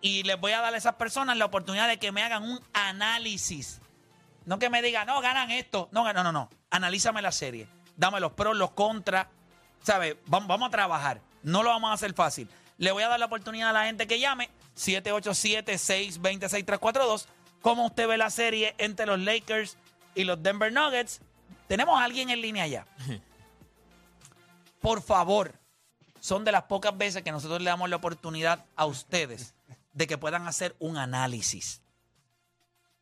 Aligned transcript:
Y 0.00 0.22
les 0.22 0.40
voy 0.40 0.52
a 0.52 0.62
dar 0.62 0.72
a 0.72 0.76
esas 0.78 0.94
personas 0.94 1.36
la 1.36 1.44
oportunidad 1.44 1.86
de 1.86 1.98
que 1.98 2.12
me 2.12 2.22
hagan 2.22 2.44
un 2.44 2.58
análisis. 2.72 3.82
No 4.46 4.58
que 4.58 4.70
me 4.70 4.80
digan, 4.80 5.06
no, 5.06 5.20
ganan 5.20 5.50
esto. 5.50 5.90
No, 5.92 6.10
no, 6.14 6.24
no, 6.24 6.32
no. 6.32 6.48
Analízame 6.70 7.20
la 7.20 7.30
serie. 7.30 7.68
Dame 7.94 8.20
los 8.20 8.32
pros, 8.32 8.56
los 8.56 8.70
contras. 8.70 9.26
¿Sabes? 9.82 10.16
Vamos, 10.28 10.66
a 10.66 10.70
trabajar. 10.70 11.20
No 11.42 11.62
lo 11.62 11.68
vamos 11.68 11.90
a 11.90 11.92
hacer 11.92 12.14
fácil. 12.14 12.48
Le 12.78 12.92
voy 12.92 13.02
a 13.02 13.08
dar 13.08 13.20
la 13.20 13.26
oportunidad 13.26 13.68
a 13.68 13.74
la 13.74 13.84
gente 13.84 14.06
que 14.06 14.18
llame. 14.18 14.48
787-626-342. 14.78 17.26
¿Cómo 17.60 17.84
usted 17.84 18.08
ve 18.08 18.16
la 18.16 18.30
serie 18.30 18.74
entre 18.78 19.04
los 19.04 19.20
Lakers 19.20 19.76
y 20.14 20.24
los 20.24 20.42
Denver 20.42 20.72
Nuggets? 20.72 21.20
Tenemos 21.68 22.00
a 22.00 22.04
alguien 22.04 22.30
en 22.30 22.40
línea 22.40 22.66
ya. 22.66 22.86
Por 24.84 25.00
favor, 25.00 25.58
son 26.20 26.44
de 26.44 26.52
las 26.52 26.64
pocas 26.64 26.94
veces 26.94 27.22
que 27.22 27.32
nosotros 27.32 27.58
le 27.62 27.70
damos 27.70 27.88
la 27.88 27.96
oportunidad 27.96 28.66
a 28.76 28.84
ustedes 28.84 29.54
de 29.94 30.06
que 30.06 30.18
puedan 30.18 30.46
hacer 30.46 30.76
un 30.78 30.98
análisis. 30.98 31.80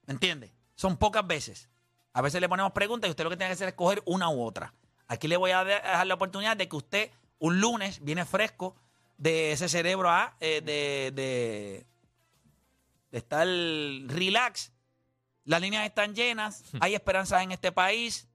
¿Me 0.06 0.14
entiende? 0.14 0.52
Son 0.76 0.96
pocas 0.96 1.26
veces. 1.26 1.68
A 2.12 2.22
veces 2.22 2.40
le 2.40 2.48
ponemos 2.48 2.70
preguntas 2.70 3.08
y 3.08 3.10
usted 3.10 3.24
lo 3.24 3.30
que 3.30 3.36
tiene 3.36 3.48
que 3.48 3.54
hacer 3.54 3.66
es 3.66 3.74
coger 3.74 4.00
una 4.04 4.28
u 4.28 4.44
otra. 4.44 4.72
Aquí 5.08 5.26
le 5.26 5.36
voy 5.36 5.50
a 5.50 5.64
dejar 5.64 6.06
la 6.06 6.14
oportunidad 6.14 6.56
de 6.56 6.68
que 6.68 6.76
usted 6.76 7.10
un 7.40 7.60
lunes 7.60 7.98
viene 8.04 8.24
fresco 8.26 8.76
de 9.18 9.50
ese 9.50 9.68
cerebro 9.68 10.08
a 10.08 10.36
eh, 10.38 10.60
de, 10.64 11.10
de, 11.12 11.84
de 13.10 13.18
estar 13.18 13.44
relax. 13.44 14.70
Las 15.46 15.60
líneas 15.60 15.84
están 15.84 16.14
llenas, 16.14 16.62
hay 16.78 16.94
esperanzas 16.94 17.42
en 17.42 17.50
este 17.50 17.72
país. 17.72 18.28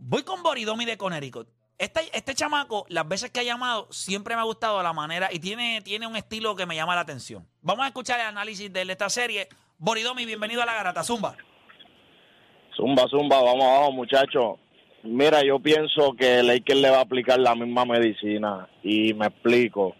Voy 0.00 0.22
con 0.22 0.44
Boridomi 0.44 0.84
de 0.84 0.96
Connecticut. 0.96 1.48
Este, 1.76 2.00
este 2.12 2.34
chamaco, 2.34 2.86
las 2.88 3.06
veces 3.06 3.30
que 3.30 3.40
ha 3.40 3.42
llamado, 3.42 3.88
siempre 3.90 4.36
me 4.36 4.40
ha 4.40 4.44
gustado 4.44 4.80
la 4.80 4.92
manera 4.92 5.28
y 5.32 5.40
tiene, 5.40 5.80
tiene 5.82 6.06
un 6.06 6.16
estilo 6.16 6.54
que 6.54 6.66
me 6.66 6.76
llama 6.76 6.94
la 6.94 7.00
atención. 7.00 7.44
Vamos 7.62 7.84
a 7.84 7.88
escuchar 7.88 8.20
el 8.20 8.26
análisis 8.26 8.72
de 8.72 8.82
esta 8.82 9.08
serie. 9.10 9.48
Boridomi, 9.76 10.24
bienvenido 10.24 10.62
a 10.62 10.66
la 10.66 10.74
Garata 10.74 11.02
Zumba. 11.02 11.36
Zumba, 12.76 13.06
zumba, 13.10 13.42
vamos 13.42 13.64
abajo, 13.64 13.92
muchachos. 13.92 14.56
Mira, 15.02 15.42
yo 15.44 15.58
pienso 15.58 16.12
que 16.12 16.44
Lakers 16.44 16.80
le 16.80 16.90
va 16.90 16.98
a 16.98 17.02
aplicar 17.02 17.40
la 17.40 17.56
misma 17.56 17.84
medicina 17.84 18.68
y 18.84 19.14
me 19.14 19.26
explico. 19.26 19.96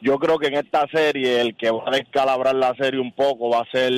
Yo 0.00 0.18
creo 0.18 0.38
que 0.38 0.48
en 0.48 0.54
esta 0.54 0.88
serie 0.92 1.40
el 1.40 1.56
que 1.56 1.70
va 1.70 1.84
a 1.86 1.92
descalabrar 1.92 2.56
la 2.56 2.74
serie 2.74 3.00
un 3.00 3.14
poco 3.14 3.48
va 3.50 3.60
a 3.60 3.70
ser 3.70 3.92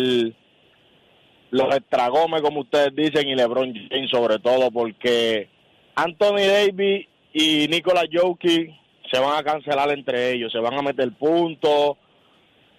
los 1.51 1.75
estragomes, 1.75 2.43
como 2.43 2.61
ustedes 2.61 2.95
dicen, 2.95 3.29
y 3.29 3.35
LeBron 3.35 3.73
James 3.91 4.11
sobre 4.11 4.39
todo, 4.39 4.71
porque 4.71 5.49
Anthony 5.95 6.47
Davis 6.47 7.07
y 7.33 7.69
Nikola 7.69 8.05
Jokic 8.11 8.71
se 9.11 9.21
van 9.21 9.39
a 9.39 9.43
cancelar 9.43 9.91
entre 9.93 10.33
ellos, 10.33 10.53
se 10.53 10.59
van 10.59 10.75
a 10.75 10.83
meter 10.83 11.11
puntos, 11.13 11.97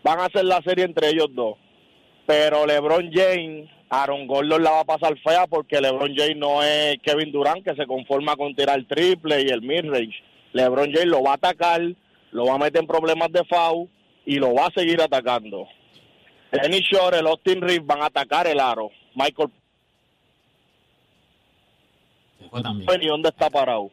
van 0.03 0.19
a 0.19 0.25
hacer 0.25 0.45
la 0.45 0.61
serie 0.61 0.85
entre 0.85 1.09
ellos 1.09 1.27
dos. 1.33 1.55
Pero 2.25 2.65
LeBron 2.65 3.09
James, 3.11 3.69
Aaron 3.89 4.27
Gordon 4.27 4.61
la 4.61 4.71
va 4.71 4.79
a 4.81 4.85
pasar 4.85 5.17
fea 5.19 5.47
porque 5.47 5.79
LeBron 5.79 6.13
James 6.15 6.37
no 6.37 6.61
es 6.61 6.97
Kevin 7.01 7.31
Durant 7.31 7.63
que 7.63 7.75
se 7.75 7.87
conforma 7.87 8.35
con 8.35 8.53
tirar 8.53 8.83
triple 8.83 9.43
y 9.43 9.47
el 9.47 9.61
midrange. 9.61 10.21
LeBron 10.53 10.91
James 10.91 11.07
lo 11.07 11.23
va 11.23 11.31
a 11.31 11.35
atacar, 11.35 11.81
lo 12.31 12.45
va 12.45 12.55
a 12.55 12.59
meter 12.59 12.81
en 12.81 12.87
problemas 12.87 13.31
de 13.31 13.45
foul 13.45 13.87
y 14.25 14.35
lo 14.35 14.53
va 14.53 14.67
a 14.67 14.71
seguir 14.75 15.01
atacando. 15.01 15.67
Dennis 16.51 16.81
Shore, 16.89 17.19
el 17.19 17.27
Austin 17.27 17.61
Reeves 17.61 17.85
van 17.85 18.01
a 18.01 18.05
atacar 18.05 18.47
el 18.47 18.59
aro. 18.59 18.89
Michael. 19.15 19.49
Penny, 22.85 23.07
¿dónde 23.07 23.29
está 23.29 23.49
parado? 23.49 23.91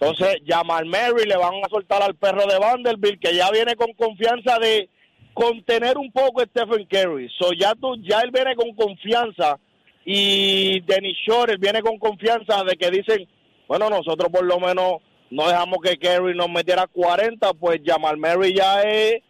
Entonces, 0.00 0.38
Jamal 0.46 0.86
Mary 0.86 1.24
le 1.26 1.36
van 1.36 1.54
a 1.64 1.68
soltar 1.68 2.02
al 2.02 2.14
perro 2.14 2.46
de 2.46 2.58
Vanderbilt, 2.58 3.20
que 3.20 3.34
ya 3.34 3.50
viene 3.50 3.74
con 3.76 3.92
confianza 3.94 4.58
de 4.58 4.88
contener 5.34 5.98
un 5.98 6.10
poco 6.12 6.40
a 6.40 6.44
Stephen 6.44 6.86
Curry. 6.86 7.28
So, 7.38 7.52
ya, 7.52 7.74
tú, 7.74 7.96
ya 8.02 8.20
él 8.20 8.30
viene 8.30 8.54
con 8.54 8.74
confianza 8.74 9.58
y 10.04 10.80
Dennis 10.80 11.18
Shore 11.26 11.52
él 11.52 11.58
viene 11.58 11.82
con 11.82 11.98
confianza 11.98 12.64
de 12.64 12.76
que 12.76 12.90
dicen, 12.90 13.28
bueno, 13.66 13.90
nosotros 13.90 14.30
por 14.32 14.44
lo 14.44 14.58
menos 14.58 15.02
no 15.30 15.46
dejamos 15.48 15.78
que 15.82 15.98
Curry 15.98 16.34
nos 16.34 16.48
metiera 16.48 16.86
40, 16.86 17.52
pues 17.54 17.80
Jamal 17.84 18.16
Mary 18.16 18.54
ya 18.54 18.82
es 18.82 19.22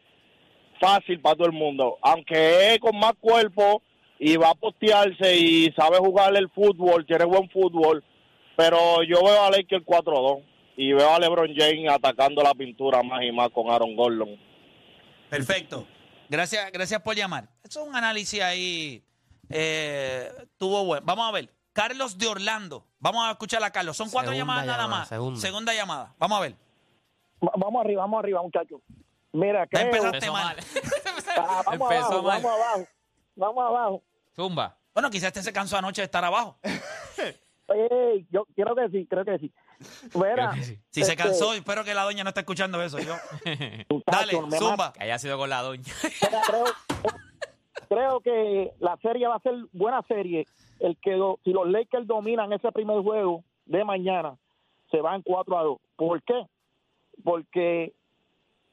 fácil 0.80 1.20
para 1.20 1.36
todo 1.36 1.46
el 1.46 1.52
mundo. 1.52 1.98
Aunque 2.02 2.74
es 2.74 2.78
con 2.80 2.98
más 2.98 3.12
cuerpo 3.20 3.82
y 4.18 4.36
va 4.36 4.50
a 4.50 4.54
postearse 4.54 5.36
y 5.36 5.72
sabe 5.72 5.98
jugar 5.98 6.36
el 6.36 6.48
fútbol, 6.50 7.06
tiene 7.06 7.24
buen 7.24 7.48
fútbol, 7.50 8.02
pero 8.56 9.02
yo 9.02 9.22
veo 9.22 9.42
a 9.44 9.50
Lakers 9.50 9.84
4-2 9.84 10.42
y 10.76 10.92
veo 10.92 11.14
a 11.14 11.18
LeBron 11.18 11.50
James 11.56 11.90
atacando 11.90 12.42
la 12.42 12.54
pintura 12.54 13.02
más 13.02 13.22
y 13.22 13.32
más 13.32 13.50
con 13.50 13.70
Aaron 13.70 13.94
Gordon. 13.96 14.36
Perfecto. 15.30 15.86
Gracias, 16.28 16.70
gracias 16.72 17.00
por 17.02 17.14
llamar. 17.16 17.48
Eso 17.64 17.82
es 17.82 17.88
un 17.88 17.96
análisis 17.96 18.40
ahí. 18.42 19.02
Eh, 19.50 20.28
tuvo 20.58 20.84
bueno. 20.84 21.04
Vamos 21.06 21.28
a 21.28 21.32
ver. 21.32 21.48
Carlos 21.72 22.18
de 22.18 22.26
Orlando. 22.26 22.84
Vamos 22.98 23.24
a 23.26 23.30
escuchar 23.30 23.62
a 23.62 23.70
Carlos. 23.70 23.96
Son 23.96 24.10
cuatro 24.10 24.32
Segunda 24.32 24.42
llamadas 24.54 24.66
nada 24.66 24.82
llamada, 24.82 25.00
más. 25.30 25.40
segunda. 25.40 25.72
llamada. 25.74 26.14
Vamos 26.18 26.38
a 26.38 26.40
ver. 26.42 26.54
Va- 27.42 27.52
Vamos 27.56 27.84
arriba, 27.84 28.02
vamos 28.02 28.18
arriba, 28.18 28.42
muchachos. 28.42 28.80
Mira, 29.32 29.66
creo... 29.66 29.86
empezaste 29.86 30.16
Empezó 30.16 30.32
mal. 30.32 30.56
Ah, 31.36 31.62
vamos 31.66 31.90
Empezó 31.90 32.18
abajo, 32.18 32.22
mal. 32.22 32.42
vamos 32.42 32.60
abajo, 32.60 32.88
vamos 33.36 33.64
abajo. 33.64 34.02
Zumba. 34.34 34.78
Bueno, 34.94 35.10
quizás 35.10 35.28
este 35.28 35.42
se 35.42 35.52
cansó 35.52 35.76
anoche 35.76 36.00
de 36.00 36.06
estar 36.06 36.24
abajo. 36.24 36.58
Ey, 37.68 38.26
yo 38.30 38.46
creo 38.56 38.74
que 38.74 38.88
sí, 38.88 39.06
creo 39.08 39.24
que 39.24 39.38
sí. 39.38 39.52
Mira, 40.14 40.52
que 40.54 40.64
sí. 40.64 40.78
Si 40.90 41.04
se 41.04 41.12
este, 41.12 41.22
cansó, 41.22 41.52
espero 41.52 41.84
que 41.84 41.94
la 41.94 42.02
doña 42.02 42.24
no 42.24 42.30
esté 42.30 42.40
escuchando 42.40 42.82
eso. 42.82 42.98
Yo. 42.98 43.14
Dale, 44.06 44.32
zumba. 44.58 44.92
Que 44.92 45.04
haya 45.04 45.18
sido 45.18 45.36
con 45.36 45.50
la 45.50 45.62
doña. 45.62 45.92
Mira, 46.22 46.42
creo, 46.46 46.64
creo 47.88 48.20
que 48.20 48.72
la 48.80 48.96
serie 48.96 49.28
va 49.28 49.36
a 49.36 49.40
ser 49.40 49.54
buena 49.72 50.02
serie. 50.08 50.46
El 50.80 50.96
que 50.96 51.18
si 51.44 51.52
los 51.52 51.68
Lakers 51.68 52.06
dominan 52.06 52.52
ese 52.52 52.72
primer 52.72 53.02
juego 53.02 53.44
de 53.66 53.84
mañana, 53.84 54.36
se 54.90 55.00
van 55.00 55.22
4 55.22 55.58
a 55.58 55.62
2. 55.62 55.78
¿Por 55.96 56.22
qué? 56.22 56.46
Porque 57.22 57.92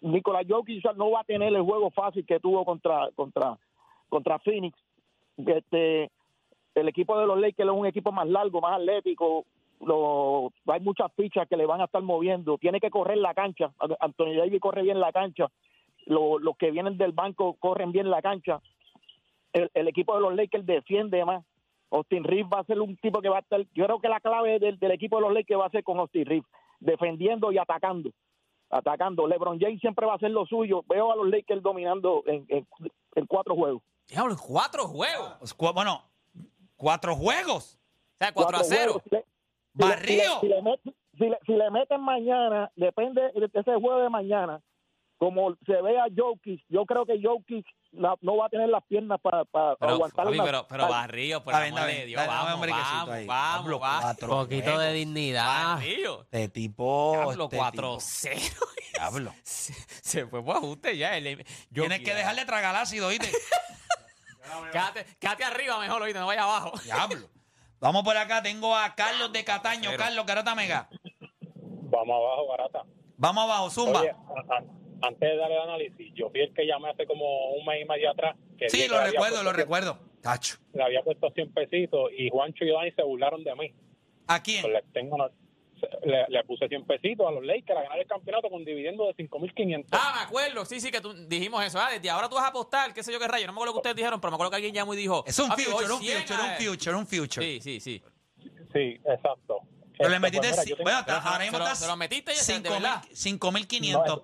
Nicolás 0.05 0.45
Jokic 0.47 0.85
no 0.95 1.11
va 1.11 1.21
a 1.21 1.23
tener 1.23 1.53
el 1.53 1.61
juego 1.61 1.89
fácil 1.89 2.25
que 2.25 2.39
tuvo 2.39 2.63
contra 2.63 3.09
contra 3.15 3.57
contra 4.09 4.39
Phoenix. 4.39 4.77
Este 5.37 6.11
el 6.75 6.87
equipo 6.87 7.17
de 7.17 7.25
los 7.25 7.39
Lakers 7.39 7.69
es 7.69 7.75
un 7.75 7.85
equipo 7.85 8.11
más 8.11 8.27
largo, 8.27 8.61
más 8.61 8.75
atlético. 8.75 9.45
Lo, 9.81 10.51
hay 10.67 10.79
muchas 10.81 11.11
fichas 11.15 11.47
que 11.47 11.57
le 11.57 11.65
van 11.65 11.81
a 11.81 11.85
estar 11.85 12.01
moviendo. 12.01 12.57
Tiene 12.57 12.79
que 12.79 12.89
correr 12.89 13.17
la 13.17 13.33
cancha. 13.33 13.71
Anthony 13.99 14.35
Davis 14.37 14.59
corre 14.61 14.83
bien 14.83 14.99
la 14.99 15.11
cancha. 15.11 15.47
Lo- 16.05 16.37
los 16.39 16.55
que 16.57 16.71
vienen 16.71 16.97
del 16.97 17.11
banco 17.11 17.55
corren 17.59 17.91
bien 17.91 18.09
la 18.09 18.21
cancha. 18.21 18.61
El, 19.53 19.87
equipo 19.87 20.15
de 20.15 20.21
los 20.21 20.35
Lakers 20.35 20.65
defiende 20.65 21.23
más. 21.23 21.43
Austin 21.91 22.25
Reeves 22.25 22.51
va 22.53 22.59
a 22.59 22.65
ser 22.65 22.79
un 22.81 22.97
tipo 22.97 23.21
que 23.21 23.29
va 23.29 23.37
a 23.37 23.41
estar. 23.41 23.61
Yo 23.73 23.85
creo 23.85 23.99
que 23.99 24.09
la 24.09 24.19
clave 24.19 24.59
del, 24.59 24.77
del 24.77 24.91
equipo 24.91 25.15
de 25.15 25.21
los 25.23 25.33
Lakers 25.33 25.59
va 25.61 25.65
a 25.67 25.69
ser 25.69 25.83
con 25.83 25.97
Austin 25.97 26.25
Reeves, 26.25 26.49
defendiendo 26.79 27.51
y 27.53 27.57
atacando. 27.57 28.11
Atacando. 28.69 29.27
LeBron 29.27 29.59
James 29.59 29.79
siempre 29.79 30.05
va 30.05 30.13
a 30.13 30.15
hacer 30.15 30.31
lo 30.31 30.45
suyo. 30.45 30.83
Veo 30.87 31.11
a 31.11 31.15
los 31.15 31.29
Lakers 31.29 31.61
dominando 31.61 32.23
en, 32.25 32.45
en- 32.49 32.67
en 33.15 33.25
cuatro 33.27 33.55
juegos. 33.55 33.81
Diablo, 34.07 34.33
en 34.33 34.39
cuatro 34.39 34.87
juegos. 34.87 35.53
O 35.53 35.57
cu- 35.57 35.73
Bueno, 35.73 36.01
cuatro 36.75 37.15
juegos. 37.15 37.77
sea, 38.17 38.31
4 38.31 38.57
a 38.57 38.59
Cuatro 38.61 38.75
0. 38.77 38.93
juegos. 38.93 39.03
Si 39.03 39.15
le- 39.15 39.21
si 39.21 39.77
le- 39.77 39.85
Barrio. 39.87 40.39
Si 40.41 40.47
le, 40.47 40.55
si 40.55 40.61
le 40.61 40.61
met- 40.61 40.95
si 41.17 41.29
le- 41.29 41.39
si 41.45 41.51
le 41.53 41.71
meten 41.71 42.01
mañana, 42.01 42.71
depende 42.75 43.21
de 43.33 43.45
ese 43.53 43.73
juego 43.75 43.99
de 43.99 44.09
mañana, 44.09 44.61
como 45.17 45.55
se 45.65 45.81
ve 45.81 45.97
a 45.99 46.05
Jokic, 46.15 46.63
yo 46.69 46.85
creo 46.85 47.05
que 47.05 47.21
Jokic 47.21 47.65
la- 47.97 48.15
no 48.21 48.37
va 48.37 48.45
a 48.45 48.49
tener 48.49 48.69
las 48.69 48.83
piernas 48.83 49.19
para, 49.21 49.45
para 49.45 49.75
Pero, 49.77 49.91
aguantar 49.93 50.25
papi, 50.25 50.37
pero, 50.43 50.67
pero 50.67 50.87
Barrio, 50.87 51.43
por 51.43 51.53
amor 51.55 51.81
de. 51.87 52.05
Dios, 52.05 52.25
vamos, 52.27 52.67
vamos, 52.67 53.09
ahí. 53.09 53.25
vamos, 53.25 53.77
cuatro 53.79 54.27
Un 54.27 54.43
poquito 54.43 54.63
juegos. 54.63 54.81
de 54.83 54.93
dignidad. 54.93 55.75
Barrio. 55.75 56.21
Este 56.21 56.49
tipo. 56.49 57.11
Diablo, 57.15 57.43
este 57.45 57.57
4 57.57 57.81
tipo. 57.89 57.99
0. 57.99 58.41
Diablo. 58.93 59.33
Se, 59.43 59.73
se 60.01 60.25
fue 60.27 60.43
por 60.43 60.57
ajuste 60.57 60.97
ya. 60.97 61.17
El, 61.17 61.45
yo 61.69 61.83
Tienes 61.83 62.01
que 62.01 62.13
dejarle 62.13 62.45
tragar 62.45 62.75
ácido, 62.75 63.07
¿oíste? 63.07 63.31
Quédate, 64.71 65.05
quédate 65.19 65.43
arriba 65.43 65.79
mejor, 65.79 66.01
oíste, 66.03 66.19
no 66.19 66.27
vaya 66.27 66.43
abajo. 66.43 66.71
Diablo. 66.83 67.27
Vamos 67.79 68.03
por 68.03 68.15
acá. 68.15 68.41
Tengo 68.41 68.75
a 68.75 68.93
Carlos 68.95 69.31
de 69.33 69.43
Cataño. 69.43 69.89
Pero- 69.91 70.03
Carlos 70.03 70.25
Garata 70.25 70.55
Mega. 70.55 70.87
Vamos 71.87 72.15
abajo, 72.15 72.47
barata. 72.47 72.83
Vamos 73.17 73.43
abajo, 73.43 73.69
Zumba. 73.69 74.01
Oye, 74.01 74.15
antes 75.01 75.19
de 75.29 75.35
darle 75.37 75.55
el 75.55 75.61
análisis, 75.61 76.13
yo 76.13 76.29
fui 76.29 76.41
el 76.41 76.53
que 76.53 76.65
llamé 76.65 76.89
hace 76.89 77.05
como 77.05 77.51
un 77.51 77.65
mes 77.65 77.81
y 77.81 77.85
medio 77.85 78.11
atrás. 78.11 78.35
Que 78.57 78.69
sí, 78.69 78.77
lo 78.79 78.83
que 78.83 78.89
le 78.89 78.97
había 78.97 79.11
recuerdo, 79.11 79.37
lo 79.37 79.43
puesto- 79.43 79.57
recuerdo. 79.57 79.99
Tacho. 80.21 80.57
Le 80.73 80.83
había 80.83 81.03
puesto 81.03 81.29
100 81.31 81.53
pesitos 81.53 82.09
y 82.17 82.29
Juancho 82.29 82.65
y 82.65 82.71
Dani 82.71 82.91
se 82.91 83.03
burlaron 83.03 83.43
de 83.43 83.55
mí. 83.55 83.73
¿A 84.27 84.41
quién? 84.41 84.61
Pues 84.63 84.73
les 84.73 84.91
tengo 84.93 85.15
una- 85.15 85.29
le, 86.03 86.25
le 86.29 86.43
puse 86.45 86.67
100 86.67 86.85
pesitos 86.85 87.27
a 87.27 87.31
los 87.31 87.43
Lakers 87.45 87.77
a 87.77 87.83
ganar 87.83 87.99
el 87.99 88.07
campeonato 88.07 88.49
con 88.49 88.63
dividendo 88.65 89.05
de 89.07 89.13
5.500. 89.15 89.87
Ah, 89.91 90.13
me 90.17 90.21
acuerdo, 90.23 90.65
sí, 90.65 90.79
sí, 90.79 90.89
que 90.89 90.99
tú, 91.01 91.13
dijimos 91.27 91.63
eso. 91.63 91.79
Ah, 91.79 91.89
desde 91.91 92.09
ahora 92.09 92.27
tú 92.29 92.35
vas 92.35 92.45
a 92.45 92.47
apostar, 92.47 92.93
qué 92.93 93.03
sé 93.03 93.11
yo 93.11 93.19
qué 93.19 93.27
rayo. 93.27 93.45
No 93.45 93.51
me 93.53 93.57
acuerdo 93.57 93.71
lo 93.71 93.73
que 93.73 93.79
ustedes 93.89 93.95
dijeron, 93.97 94.19
pero 94.19 94.31
me 94.31 94.35
acuerdo 94.35 94.49
que 94.51 94.55
alguien 94.55 94.73
llamó 94.73 94.93
y 94.93 94.97
dijo. 94.97 95.23
Es 95.27 95.37
un 95.37 95.49
"Papi, 95.49 95.63
future, 95.63 95.93
un 95.93 95.99
100 96.01 96.21
future, 96.21 96.39
un 96.41 96.49
a- 96.49 96.55
future, 96.55 96.95
un 96.95 97.07
future. 97.07 97.45
Sí, 97.45 97.59
sí, 97.61 97.79
sí. 97.79 98.03
Sí, 98.73 98.99
exacto. 99.05 99.59
Pero 99.97 100.09
le 100.09 100.15
Este, 100.15 100.19
metiste. 100.19 100.49
pues 100.49 100.67
mira, 100.79 101.05
tengo- 101.05 101.19
bueno, 101.19 101.29
ahora 101.29 101.39
mismo 101.43 101.57
estás 101.59 101.79
se 101.79 101.87
lo 101.87 101.95
metiste 101.97 102.31
ya, 102.33 102.37
de 102.39 102.43
cinco 102.43 102.69
mil- 102.73 102.81
verdad. 102.81 103.03
5.500. 103.13 104.21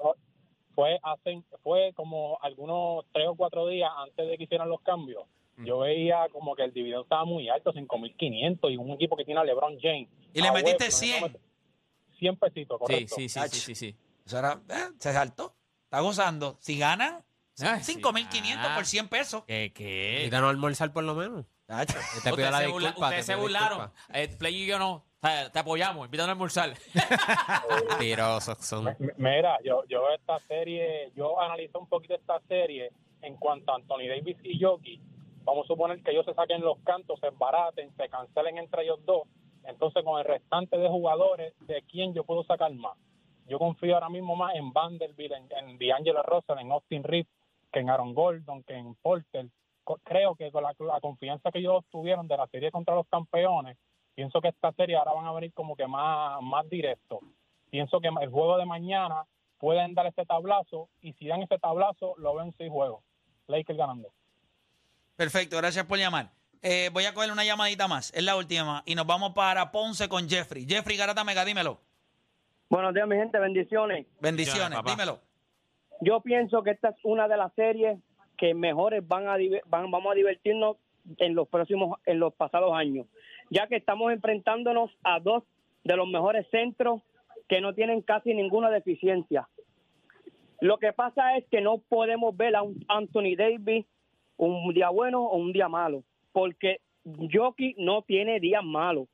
Fue 0.82 1.00
hace 1.04 1.44
fue 1.62 1.94
como 1.96 2.40
algunos 2.42 3.06
tres 3.14 3.28
o 3.28 3.36
cuatro 3.36 3.68
días 3.68 3.92
antes 3.98 4.28
de 4.28 4.36
que 4.36 4.46
hicieran 4.46 4.68
los 4.68 4.82
cambios. 4.82 5.26
Mm. 5.58 5.66
Yo 5.66 5.78
veía 5.78 6.28
como 6.32 6.56
que 6.56 6.64
el 6.64 6.74
dividendo 6.74 7.04
estaba 7.04 7.24
muy 7.24 7.48
alto, 7.50 7.72
5.500 7.72 8.72
y 8.74 8.78
un 8.78 8.90
equipo 8.90 9.16
que 9.16 9.24
tiene 9.24 9.40
a 9.42 9.44
LeBron 9.44 9.78
James. 9.80 10.10
Y 10.34 10.42
le 10.42 10.52
metiste 10.52 10.86
Westbrook, 10.86 11.00
100. 11.00 11.22
no 11.22 11.28
met- 11.28 11.40
100 12.18 12.36
pesitos, 12.38 12.80
correcto. 12.80 13.16
sí, 13.16 13.30
sí, 13.30 13.40
sí, 13.48 13.60
sí, 13.60 13.76
sí. 13.76 13.96
Eso 14.26 14.40
era, 14.40 14.60
eh, 14.70 14.90
se 14.98 15.14
saltó. 15.14 15.54
Está 15.84 16.00
gozando. 16.00 16.58
Si 16.62 16.80
ganan, 16.80 17.24
Ay, 17.60 17.80
5.500 17.82 18.32
sí. 18.32 18.76
por 18.76 18.86
100 18.88 19.08
pesos. 19.08 19.44
¿Qué, 19.46 19.72
qué? 19.76 20.16
Ahorita 20.18 20.42
no 20.42 20.50
almorzar 20.50 20.92
por 20.94 21.04
lo 21.04 21.14
menos. 21.14 21.46
Ustedes 21.70 22.50
la 22.50 22.60
se, 22.60 22.68
burla- 22.70 22.88
disculpa. 22.88 23.08
ustedes 23.10 23.16
te 23.18 23.24
se 23.24 23.34
pido 23.34 23.42
burlaron. 23.44 23.92
Eh, 24.14 24.28
Play 24.40 24.64
y 24.64 24.66
yo 24.66 24.80
no. 24.80 25.06
Te 25.22 25.60
apoyamos, 25.60 26.06
invítanos 26.06 26.30
a 26.30 26.32
almorzar. 26.32 26.70
Mentirosos 27.90 28.58
son. 28.66 28.88
M- 28.88 29.14
Mira, 29.18 29.60
yo, 29.64 29.84
yo 29.88 30.10
esta 30.16 30.40
serie, 30.48 31.12
yo 31.16 31.40
analicé 31.40 31.78
un 31.78 31.88
poquito 31.88 32.16
esta 32.16 32.40
serie 32.48 32.92
en 33.22 33.36
cuanto 33.38 33.72
a 33.72 33.76
Anthony 33.76 34.08
Davis 34.10 34.38
y 34.44 34.60
Jokic. 34.60 35.00
Vamos 35.44 35.66
a 35.66 35.68
suponer 35.68 36.02
que 36.02 36.12
ellos 36.12 36.26
se 36.26 36.34
saquen 36.34 36.62
los 36.62 36.80
cantos, 36.80 37.20
se 37.20 37.28
embaraten, 37.28 37.96
se 37.98 38.10
cancelen 38.10 38.58
entre 38.58 38.84
ellos 38.84 39.00
dos. 39.06 39.24
Entonces, 39.64 40.04
con 40.04 40.20
el 40.20 40.26
restante 40.26 40.78
de 40.78 40.88
jugadores, 40.90 41.54
¿de 41.62 41.84
quién 41.84 42.14
yo 42.16 42.24
puedo 42.24 42.44
sacar 42.44 42.72
más? 42.74 42.98
Yo 43.48 43.60
confío 43.60 43.94
ahora 43.96 44.10
mismo 44.10 44.36
más 44.36 44.56
en 44.56 44.72
Vanderbilt, 44.74 45.34
en, 45.34 45.48
en 45.52 45.78
D'Angelo 45.78 46.24
Russell, 46.24 46.58
en 46.60 46.72
Austin 46.72 47.04
Reeves, 47.04 47.32
que 47.72 47.80
en 47.80 47.90
Aaron 47.92 48.14
Gordon, 48.16 48.64
que 48.64 48.74
en 48.76 48.96
Porter. 48.96 49.48
Creo 50.04 50.36
que 50.36 50.52
con 50.52 50.64
la, 50.64 50.74
la 50.80 51.00
confianza 51.00 51.52
que 51.52 51.60
ellos 51.60 51.84
tuvieron 51.92 52.28
de 52.28 52.38
la 52.38 52.48
serie 52.48 52.72
contra 52.72 52.96
los 52.96 53.08
campeones, 53.08 53.78
pienso 54.16 54.42
que 54.42 54.50
esta 54.50 54.72
serie 54.74 54.96
ahora 54.96 55.14
van 55.14 55.26
a 55.26 55.34
venir 55.34 55.54
como 55.54 55.76
que 55.76 55.88
más, 55.88 56.42
más 56.42 56.70
directo. 56.70 57.20
Pienso 57.70 58.00
que 58.00 58.08
el 58.08 58.30
juego 58.30 58.58
de 58.58 58.66
mañana 58.66 59.26
pueden 59.58 59.94
dar 59.94 60.08
ese 60.08 60.26
tablazo 60.26 60.90
y 61.02 61.14
si 61.14 61.28
dan 61.28 61.42
ese 61.42 61.58
tablazo 61.58 62.16
lo 62.18 62.36
ven 62.36 62.48
en 62.48 62.54
seis 62.58 62.72
juegos. 62.72 63.04
Lakers 63.48 63.78
ganando. 63.78 64.10
Perfecto, 65.16 65.58
gracias 65.58 65.86
por 65.86 65.98
llamar. 65.98 66.32
Eh, 66.64 66.90
voy 66.94 67.06
a 67.06 67.14
coger 67.14 67.32
una 67.32 67.44
llamadita 67.44 67.88
más, 67.88 68.14
es 68.14 68.24
la 68.24 68.36
última, 68.36 68.84
y 68.86 68.94
nos 68.94 69.08
vamos 69.08 69.32
para 69.34 69.72
Ponce 69.72 70.08
con 70.08 70.30
Jeffrey. 70.30 70.66
Jeffrey 70.68 70.96
Garata 70.96 71.24
Mega, 71.24 71.44
dímelo. 71.44 71.80
Buenos 72.70 72.94
días, 72.94 73.08
mi 73.08 73.16
gente, 73.16 73.40
bendiciones. 73.40 74.06
Bendiciones, 74.20 74.80
dímelo. 74.86 75.20
Yo 76.02 76.22
pienso 76.22 76.64
que 76.64 76.72
esta 76.72 76.90
es 76.90 76.96
una 77.04 77.28
de 77.28 77.38
las 77.38 77.54
series 77.54 78.00
que 78.38 78.54
mejores 78.54 79.08
van 79.08 79.28
a 79.28 79.38
van, 79.68 79.92
vamos 79.92 80.12
a 80.12 80.16
divertirnos 80.16 80.78
en 81.18 81.36
los 81.36 81.48
próximos, 81.48 82.00
en 82.06 82.20
los 82.20 82.34
pasados 82.34 82.74
años, 82.74 83.08
ya 83.50 83.68
que 83.68 83.76
estamos 83.76 84.12
enfrentándonos 84.12 84.92
a 85.04 85.20
dos 85.20 85.44
de 85.84 85.96
los 85.96 86.08
mejores 86.08 86.48
centros 86.52 87.02
que 87.48 87.62
no 87.62 87.74
tienen 87.74 88.02
casi 88.02 88.34
ninguna 88.34 88.70
deficiencia. 88.70 89.48
Lo 90.62 90.78
que 90.78 90.94
pasa 90.94 91.38
es 91.38 91.46
que 91.48 91.60
no 91.60 91.80
podemos 91.80 92.38
ver 92.38 92.56
a 92.56 92.62
un 92.62 92.86
Anthony 92.88 93.36
Davis 93.36 93.86
un 94.38 94.74
día 94.74 94.90
bueno 94.90 95.24
o 95.24 95.38
un 95.38 95.52
día 95.52 95.68
malo, 95.68 96.04
porque 96.32 96.80
Jockey 97.04 97.76
no 97.78 98.04
tiene 98.04 98.40
días 98.40 98.64
malos. 98.64 99.08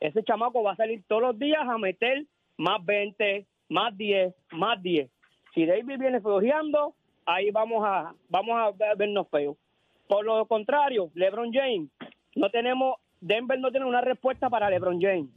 Ese 0.00 0.24
chamaco 0.24 0.62
va 0.62 0.72
a 0.72 0.76
salir 0.76 1.02
todos 1.06 1.22
los 1.22 1.38
días 1.38 1.60
a 1.62 1.78
meter 1.78 2.26
más 2.56 2.84
20, 2.84 3.46
más 3.68 3.96
10, 3.96 4.34
más 4.52 4.82
10. 4.82 5.08
Si 5.54 5.66
David 5.66 5.98
viene 5.98 6.20
flojeando, 6.20 6.94
ahí 7.26 7.50
vamos 7.50 7.84
a 7.86 8.14
vamos 8.28 8.56
a 8.58 8.94
vernos 8.96 9.28
feos. 9.28 9.56
Por 10.06 10.24
lo 10.24 10.46
contrario, 10.46 11.10
LeBron 11.14 11.52
James, 11.52 11.90
no 12.34 12.50
tenemos 12.50 12.96
Denver 13.22 13.58
no 13.58 13.70
tiene 13.70 13.86
una 13.86 14.00
respuesta 14.00 14.50
para 14.50 14.68
LeBron 14.68 15.00
James. 15.00 15.30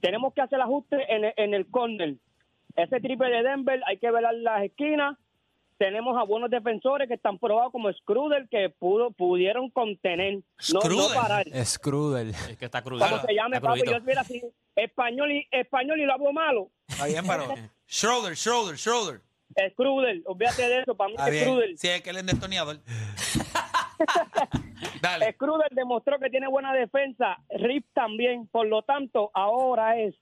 Tenemos 0.00 0.34
que 0.34 0.42
hacer 0.42 0.60
ajuste 0.60 0.96
en 1.12 1.24
el, 1.24 1.32
en 1.36 1.54
el 1.54 1.66
corner. 1.70 2.16
Ese 2.76 3.00
triple 3.00 3.30
de 3.30 3.42
Denver 3.42 3.80
hay 3.86 3.98
que 3.98 4.10
velar 4.10 4.34
las 4.34 4.62
esquinas. 4.62 5.16
Tenemos 5.78 6.18
a 6.18 6.24
buenos 6.24 6.50
defensores 6.50 7.08
que 7.08 7.14
están 7.14 7.38
probados 7.38 7.72
como 7.72 7.90
Scruder 7.92 8.48
que 8.50 8.68
pudo 8.68 9.10
pudieron 9.12 9.70
contener, 9.70 10.40
no, 10.72 10.80
no 10.80 11.14
parar. 11.14 11.46
Scrudel. 11.64 12.30
Es 12.30 12.56
que 12.58 12.64
está 12.66 12.82
crudo. 12.82 12.98
Como 13.08 13.22
se 13.22 13.34
llame, 13.34 13.60
papi, 13.60 13.82
yo 13.86 14.00
mira 14.00 14.20
así, 14.20 14.42
español 14.74 15.32
y 15.32 15.48
español 15.50 16.00
y 16.00 16.04
lo 16.04 16.12
hablo 16.12 16.32
malo. 16.32 16.70
Está 16.88 17.06
bien, 17.06 17.24
pero. 17.26 17.54
Schroeder, 17.88 18.36
Schroeder, 18.36 18.76
Schroeder. 18.76 19.20
Scruder, 19.70 20.20
olvídate 20.26 20.68
de 20.68 20.80
eso, 20.80 20.94
para 20.94 21.08
mí 21.08 21.16
es 21.16 21.40
Scruder. 21.42 21.66
bien. 21.66 21.78
Sí, 21.78 21.88
es 21.88 22.02
que 22.02 22.10
él 22.10 22.16
es 22.18 22.26
destornillador. 22.26 22.78
Dale. 25.02 25.32
Scruder 25.32 25.70
demostró 25.70 26.18
que 26.18 26.30
tiene 26.30 26.48
buena 26.48 26.72
defensa, 26.72 27.38
Rip 27.50 27.86
también, 27.92 28.46
por 28.48 28.66
lo 28.66 28.82
tanto, 28.82 29.30
ahora 29.34 29.98
es 29.98 30.14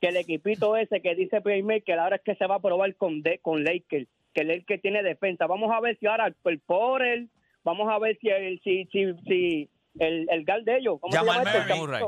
que 0.00 0.08
el 0.08 0.16
equipito 0.16 0.76
ese 0.76 1.00
que 1.00 1.14
dice 1.14 1.40
Playmaker, 1.40 1.98
ahora 1.98 2.16
es 2.16 2.22
que 2.22 2.34
se 2.34 2.46
va 2.46 2.56
a 2.56 2.60
probar 2.60 2.94
con, 2.96 3.22
de, 3.22 3.38
con 3.38 3.64
Lakers, 3.64 4.08
que 4.34 4.42
el 4.42 4.48
Lakers 4.48 4.82
tiene 4.82 5.02
defensa. 5.02 5.46
Vamos 5.46 5.72
a 5.72 5.80
ver 5.80 5.98
si 5.98 6.06
ahora 6.06 6.26
el 6.26 6.60
Porter, 6.60 7.26
vamos 7.64 7.88
a 7.90 7.98
ver 7.98 8.18
si, 8.20 8.28
el, 8.28 8.60
si, 8.62 8.84
si, 8.86 9.14
si 9.26 9.70
el, 9.98 10.26
el 10.30 10.44
gal 10.44 10.64
de 10.64 10.78
ellos. 10.78 10.98
¿Cómo 11.00 11.12
se 11.12 11.18
llama 11.18 11.42
este? 11.42 11.74
Murray. 11.74 12.04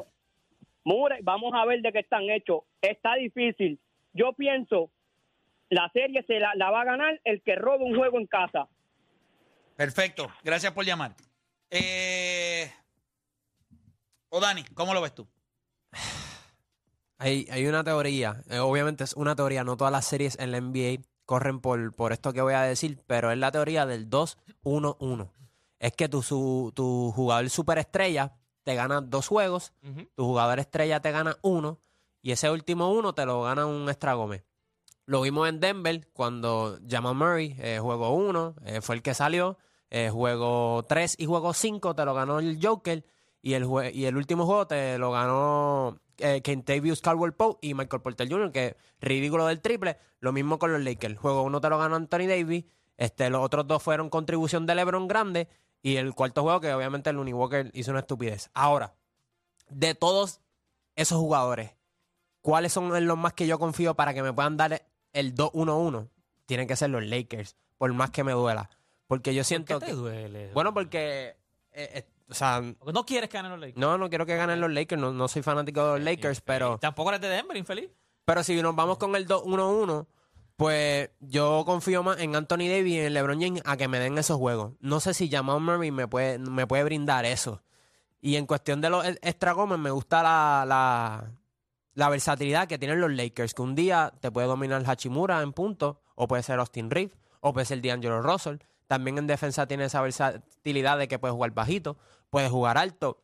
Murray. 0.84 1.20
Vamos 1.22 1.52
a 1.54 1.64
ver 1.64 1.80
de 1.80 1.92
qué 1.92 2.00
están 2.00 2.28
hechos. 2.30 2.62
Está 2.82 3.14
difícil. 3.14 3.78
Yo 4.12 4.32
pienso, 4.34 4.90
la 5.70 5.88
serie 5.92 6.22
se 6.24 6.38
la, 6.40 6.54
la 6.54 6.70
va 6.70 6.82
a 6.82 6.84
ganar 6.84 7.20
el 7.24 7.42
que 7.42 7.56
robe 7.56 7.84
un 7.84 7.96
juego 7.96 8.18
en 8.18 8.26
casa. 8.26 8.68
Perfecto. 9.78 10.28
Gracias 10.42 10.72
por 10.72 10.84
llamar. 10.84 11.14
Eh, 11.70 12.68
o 14.28 14.40
Dani, 14.40 14.64
¿cómo 14.74 14.92
lo 14.92 15.00
ves 15.00 15.14
tú? 15.14 15.28
Hay, 17.20 17.46
hay 17.50 17.66
una 17.66 17.82
teoría, 17.82 18.42
eh, 18.48 18.58
obviamente 18.60 19.02
es 19.02 19.14
una 19.14 19.34
teoría, 19.34 19.64
no 19.64 19.76
todas 19.76 19.90
las 19.92 20.04
series 20.06 20.38
en 20.38 20.52
la 20.52 20.58
NBA 20.60 21.02
corren 21.26 21.58
por, 21.60 21.92
por 21.92 22.12
esto 22.12 22.32
que 22.32 22.40
voy 22.42 22.54
a 22.54 22.62
decir, 22.62 23.02
pero 23.08 23.32
es 23.32 23.38
la 23.38 23.50
teoría 23.50 23.86
del 23.86 24.08
2-1-1. 24.08 25.28
Es 25.80 25.92
que 25.94 26.08
tu, 26.08 26.22
su- 26.22 26.70
tu 26.76 27.10
jugador 27.10 27.50
superestrella 27.50 28.34
te 28.62 28.76
gana 28.76 29.00
dos 29.00 29.26
juegos, 29.26 29.72
tu 30.14 30.24
jugador 30.26 30.60
estrella 30.60 31.00
te 31.00 31.10
gana 31.10 31.36
uno, 31.42 31.80
y 32.22 32.30
ese 32.30 32.50
último 32.50 32.92
uno 32.92 33.12
te 33.14 33.26
lo 33.26 33.42
gana 33.42 33.66
un 33.66 33.88
extra 33.88 34.14
Gómez. 34.14 34.44
Lo 35.04 35.20
vimos 35.22 35.48
en 35.48 35.58
Denver 35.58 36.08
cuando 36.12 36.78
Jamal 36.88 37.16
Murray, 37.16 37.56
eh, 37.58 37.78
juego 37.80 38.10
1, 38.10 38.54
fue 38.80 38.94
el 38.94 39.02
que 39.02 39.14
salió. 39.14 39.58
Eh, 39.90 40.10
juego 40.10 40.84
3 40.88 41.16
y 41.18 41.26
juego 41.26 41.52
5 41.54 41.94
te 41.94 42.04
lo 42.04 42.14
ganó 42.14 42.38
el 42.38 42.58
Joker. 42.62 43.04
Y 43.40 43.54
el, 43.54 43.66
y 43.92 44.04
el 44.04 44.16
último 44.16 44.46
juego 44.46 44.66
te 44.66 44.98
lo 44.98 45.12
ganó 45.12 46.00
eh, 46.18 46.42
Kentavious 46.42 47.00
Caldwell 47.00 47.32
Pope 47.32 47.66
y 47.66 47.74
Michael 47.74 48.02
Porter 48.02 48.28
Jr., 48.28 48.50
que 48.50 48.76
ridículo 49.00 49.46
del 49.46 49.60
triple. 49.60 49.98
Lo 50.20 50.32
mismo 50.32 50.58
con 50.58 50.72
los 50.72 50.82
Lakers. 50.82 51.18
Juego 51.18 51.42
1 51.42 51.60
te 51.60 51.68
lo 51.68 51.78
ganó 51.78 51.96
Anthony 51.96 52.26
Davis. 52.26 52.64
Este, 52.96 53.30
los 53.30 53.44
otros 53.44 53.66
dos 53.66 53.82
fueron 53.82 54.10
contribución 54.10 54.66
de 54.66 54.74
LeBron 54.74 55.06
grande. 55.06 55.48
Y 55.80 55.96
el 55.96 56.14
cuarto 56.14 56.42
juego, 56.42 56.60
que 56.60 56.74
obviamente 56.74 57.10
el 57.10 57.16
Looney 57.16 57.32
Walker 57.32 57.70
hizo 57.72 57.92
una 57.92 58.00
estupidez. 58.00 58.50
Ahora, 58.52 58.94
de 59.70 59.94
todos 59.94 60.40
esos 60.96 61.18
jugadores, 61.18 61.76
¿cuáles 62.42 62.72
son 62.72 63.06
los 63.06 63.18
más 63.18 63.32
que 63.34 63.46
yo 63.46 63.58
confío 63.60 63.94
para 63.94 64.12
que 64.12 64.22
me 64.22 64.32
puedan 64.32 64.56
dar 64.56 64.84
el 65.12 65.34
2-1-1? 65.34 66.08
Tienen 66.46 66.66
que 66.66 66.74
ser 66.74 66.90
los 66.90 67.04
Lakers, 67.04 67.56
por 67.76 67.92
más 67.92 68.10
que 68.10 68.24
me 68.24 68.32
duela. 68.32 68.70
Porque 69.08 69.34
yo 69.34 69.40
¿Por 69.40 69.44
siento 69.46 69.78
qué 69.80 69.86
te 69.86 69.90
que... 69.90 69.96
duele? 69.96 70.50
Bueno, 70.54 70.72
porque... 70.72 71.34
eh, 71.72 71.90
eh, 71.94 72.06
o 72.30 72.34
sea, 72.34 72.62
Porque 72.78 72.92
no 72.92 73.04
quieres 73.04 73.28
que 73.28 73.38
ganen 73.38 73.50
los 73.52 73.60
Lakers. 73.60 73.78
no, 73.78 73.98
no 73.98 74.08
quiero 74.08 74.24
que 74.26 74.36
ganen 74.36 74.60
los 74.60 74.70
Lakers, 74.70 75.00
no, 75.00 75.12
no 75.12 75.26
soy 75.28 75.42
fanático 75.42 75.82
de 75.84 75.98
los 75.98 76.04
Lakers, 76.04 76.40
pero... 76.42 76.78
Tampoco 76.78 77.08
eres 77.08 77.22
de 77.22 77.28
Denver, 77.30 77.56
infeliz. 77.56 77.90
Pero 78.24 78.44
si 78.44 78.60
nos 78.62 78.76
vamos 78.76 78.98
con 78.98 79.16
el 79.16 79.26
2-1-1, 79.26 80.06
pues 80.56 81.08
yo 81.20 81.62
confío 81.64 82.02
más 82.02 82.18
en 82.20 82.36
Anthony 82.36 82.68
Davis 82.68 82.92
y 82.92 82.98
en 83.00 83.14
LeBron 83.14 83.40
James 83.40 83.62
a 83.64 83.76
que 83.78 83.88
me 83.88 83.98
den 83.98 84.18
esos 84.18 84.36
juegos. 84.36 84.74
No 84.80 85.00
sé 85.00 85.14
si 85.14 85.30
Jamal 85.30 85.60
Murray 85.60 85.90
me 85.90 86.06
puede, 86.06 86.38
me 86.38 86.66
puede 86.66 86.84
brindar 86.84 87.24
eso. 87.24 87.62
Y 88.20 88.36
en 88.36 88.44
cuestión 88.46 88.80
de 88.82 88.90
los 88.90 89.06
e- 89.06 89.18
extra 89.22 89.52
gomes, 89.52 89.78
me 89.78 89.90
gusta 89.90 90.22
la, 90.22 90.64
la, 90.66 91.30
la 91.94 92.08
versatilidad 92.10 92.68
que 92.68 92.76
tienen 92.78 93.00
los 93.00 93.12
Lakers, 93.12 93.54
que 93.54 93.62
un 93.62 93.74
día 93.74 94.12
te 94.20 94.30
puede 94.30 94.48
dominar 94.48 94.82
Hachimura 94.84 95.40
en 95.40 95.52
punto, 95.54 96.02
o 96.16 96.28
puede 96.28 96.42
ser 96.42 96.58
Austin 96.58 96.90
Reeves, 96.90 97.16
o 97.40 97.52
puede 97.54 97.64
ser 97.64 97.80
D'Angelo 97.80 98.20
Russell. 98.20 98.56
También 98.88 99.18
en 99.18 99.26
defensa 99.26 99.66
tiene 99.66 99.84
esa 99.84 100.00
versatilidad 100.00 100.98
de 100.98 101.06
que 101.06 101.18
puede 101.18 101.32
jugar 101.32 101.52
bajito, 101.52 101.96
puede 102.30 102.48
jugar 102.48 102.78
alto. 102.78 103.22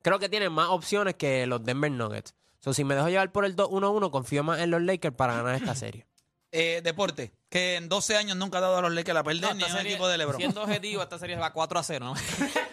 Creo 0.00 0.18
que 0.18 0.28
tiene 0.28 0.48
más 0.48 0.68
opciones 0.70 1.14
que 1.16 1.46
los 1.46 1.62
Denver 1.62 1.90
Nuggets. 1.90 2.34
So, 2.60 2.72
si 2.72 2.84
me 2.84 2.94
dejo 2.94 3.08
llevar 3.08 3.32
por 3.32 3.44
el 3.44 3.56
2-1-1, 3.56 4.10
confío 4.10 4.44
más 4.44 4.60
en 4.60 4.70
los 4.70 4.80
Lakers 4.80 5.14
para 5.14 5.34
ganar 5.34 5.56
esta 5.56 5.74
serie. 5.74 6.06
Eh, 6.54 6.82
deporte, 6.84 7.32
que 7.48 7.76
en 7.76 7.88
12 7.88 8.14
años 8.14 8.36
nunca 8.36 8.58
ha 8.58 8.60
dado 8.60 8.76
a 8.76 8.82
los 8.82 8.92
Lakers 8.92 9.18
a 9.18 9.24
perder 9.24 9.40
No, 9.40 9.54
ni 9.54 9.62
a 9.62 9.68
un 9.68 9.86
equipo 9.86 10.06
de 10.06 10.18
LeBron. 10.18 10.36
Siendo 10.36 10.62
objetivo, 10.64 11.02
esta 11.02 11.18
serie 11.18 11.34
va 11.36 11.50
4 11.50 11.78
a 11.78 11.82
0. 11.82 12.04
¿no? 12.04 12.14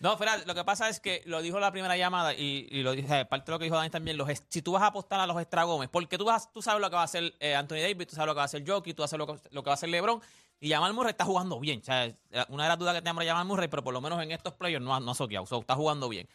No, 0.00 0.12
espera, 0.12 0.38
lo 0.46 0.54
que 0.54 0.64
pasa 0.64 0.88
es 0.88 1.00
que 1.00 1.22
lo 1.26 1.42
dijo 1.42 1.58
la 1.60 1.72
primera 1.72 1.96
llamada 1.96 2.34
y, 2.34 2.68
y 2.70 2.82
lo 2.82 2.92
dije, 2.92 3.24
parte 3.26 3.46
de 3.46 3.52
lo 3.52 3.58
que 3.58 3.64
dijo 3.64 3.76
Dani 3.76 3.90
también, 3.90 4.16
los, 4.16 4.28
si 4.48 4.62
tú 4.62 4.72
vas 4.72 4.82
a 4.82 4.86
apostar 4.86 5.20
a 5.20 5.26
los 5.26 5.40
extra 5.40 5.64
Gómez, 5.64 5.88
porque 5.90 6.18
tú, 6.18 6.24
vas, 6.24 6.50
tú 6.52 6.62
sabes 6.62 6.80
lo 6.80 6.90
que 6.90 6.96
va 6.96 7.02
a 7.02 7.06
hacer 7.06 7.34
eh, 7.40 7.54
Anthony 7.54 7.76
Davis, 7.76 8.08
tú 8.08 8.16
sabes 8.16 8.26
lo 8.26 8.34
que 8.34 8.38
va 8.38 8.42
a 8.42 8.46
hacer 8.46 8.64
Jokic, 8.66 8.96
tú 8.96 9.06
sabes 9.06 9.18
lo 9.18 9.26
que, 9.26 9.48
lo 9.50 9.62
que 9.62 9.66
va 9.66 9.72
a 9.72 9.74
hacer 9.74 9.88
LeBron, 9.88 10.20
y 10.64 10.70
Jamal 10.70 10.94
Murray 10.94 11.10
está 11.10 11.26
jugando 11.26 11.60
bien. 11.60 11.80
O 11.80 11.84
sea, 11.84 12.10
una 12.48 12.62
de 12.62 12.68
las 12.70 12.78
dudas 12.78 12.94
que 12.94 13.02
tenemos 13.02 13.22
de 13.22 13.28
Jamal 13.28 13.44
Murray, 13.44 13.68
pero 13.68 13.84
por 13.84 13.92
lo 13.92 14.00
menos 14.00 14.22
en 14.22 14.30
estos 14.30 14.54
playoffs 14.54 14.82
no 14.82 14.94
ha, 14.94 15.00
no 15.00 15.14
soqueado, 15.14 15.44
so, 15.44 15.60
está 15.60 15.74
jugando 15.74 16.08
bien. 16.08 16.26